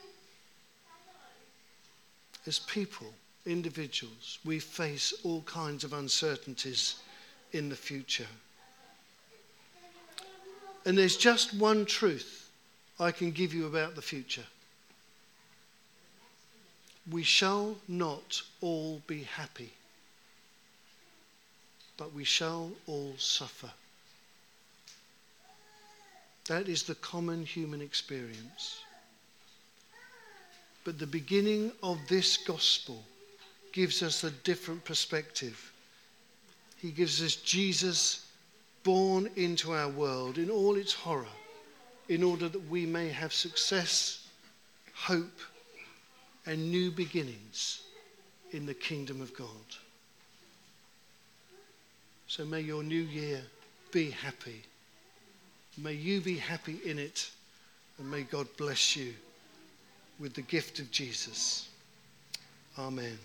As 2.46 2.58
people, 2.58 3.14
individuals, 3.48 4.38
we 4.44 4.58
face 4.58 5.12
all 5.24 5.42
kinds 5.42 5.84
of 5.84 5.92
uncertainties 5.92 6.96
in 7.52 7.68
the 7.68 7.76
future. 7.76 8.26
And 10.84 10.96
there's 10.96 11.16
just 11.16 11.54
one 11.54 11.84
truth 11.84 12.50
I 13.00 13.10
can 13.10 13.30
give 13.32 13.52
you 13.52 13.66
about 13.66 13.94
the 13.94 14.02
future. 14.02 14.46
We 17.10 17.22
shall 17.22 17.76
not 17.88 18.42
all 18.60 19.02
be 19.06 19.22
happy 19.22 19.72
but 21.98 22.14
we 22.14 22.24
shall 22.24 22.70
all 22.86 23.12
suffer. 23.18 23.70
That 26.46 26.68
is 26.68 26.84
the 26.84 26.94
common 26.94 27.44
human 27.44 27.82
experience. 27.82 28.80
But 30.84 30.98
the 30.98 31.06
beginning 31.06 31.72
of 31.82 31.98
this 32.08 32.38
gospel 32.38 33.04
gives 33.72 34.02
us 34.02 34.24
a 34.24 34.30
different 34.30 34.84
perspective. 34.84 35.72
He 36.76 36.90
gives 36.90 37.22
us 37.22 37.36
Jesus 37.36 38.26
born 38.84 39.28
into 39.36 39.72
our 39.72 39.88
world 39.88 40.38
in 40.38 40.50
all 40.50 40.76
its 40.76 40.92
horror, 40.92 41.26
in 42.08 42.22
order 42.22 42.48
that 42.48 42.68
we 42.68 42.86
may 42.86 43.08
have 43.08 43.32
success, 43.32 44.26
hope, 44.94 45.40
and 46.46 46.70
new 46.70 46.90
beginnings 46.90 47.82
in 48.52 48.64
the 48.64 48.74
kingdom 48.74 49.20
of 49.20 49.36
God. 49.36 49.46
So 52.26 52.44
may 52.44 52.60
your 52.60 52.82
new 52.82 53.02
year 53.02 53.42
be 53.92 54.10
happy. 54.10 54.62
May 55.76 55.94
you 55.94 56.20
be 56.20 56.36
happy 56.36 56.78
in 56.84 56.98
it. 56.98 57.30
And 57.98 58.10
may 58.10 58.22
God 58.22 58.46
bless 58.56 58.96
you 58.96 59.12
with 60.18 60.34
the 60.34 60.42
gift 60.42 60.78
of 60.78 60.90
Jesus. 60.90 61.68
Amen. 62.78 63.18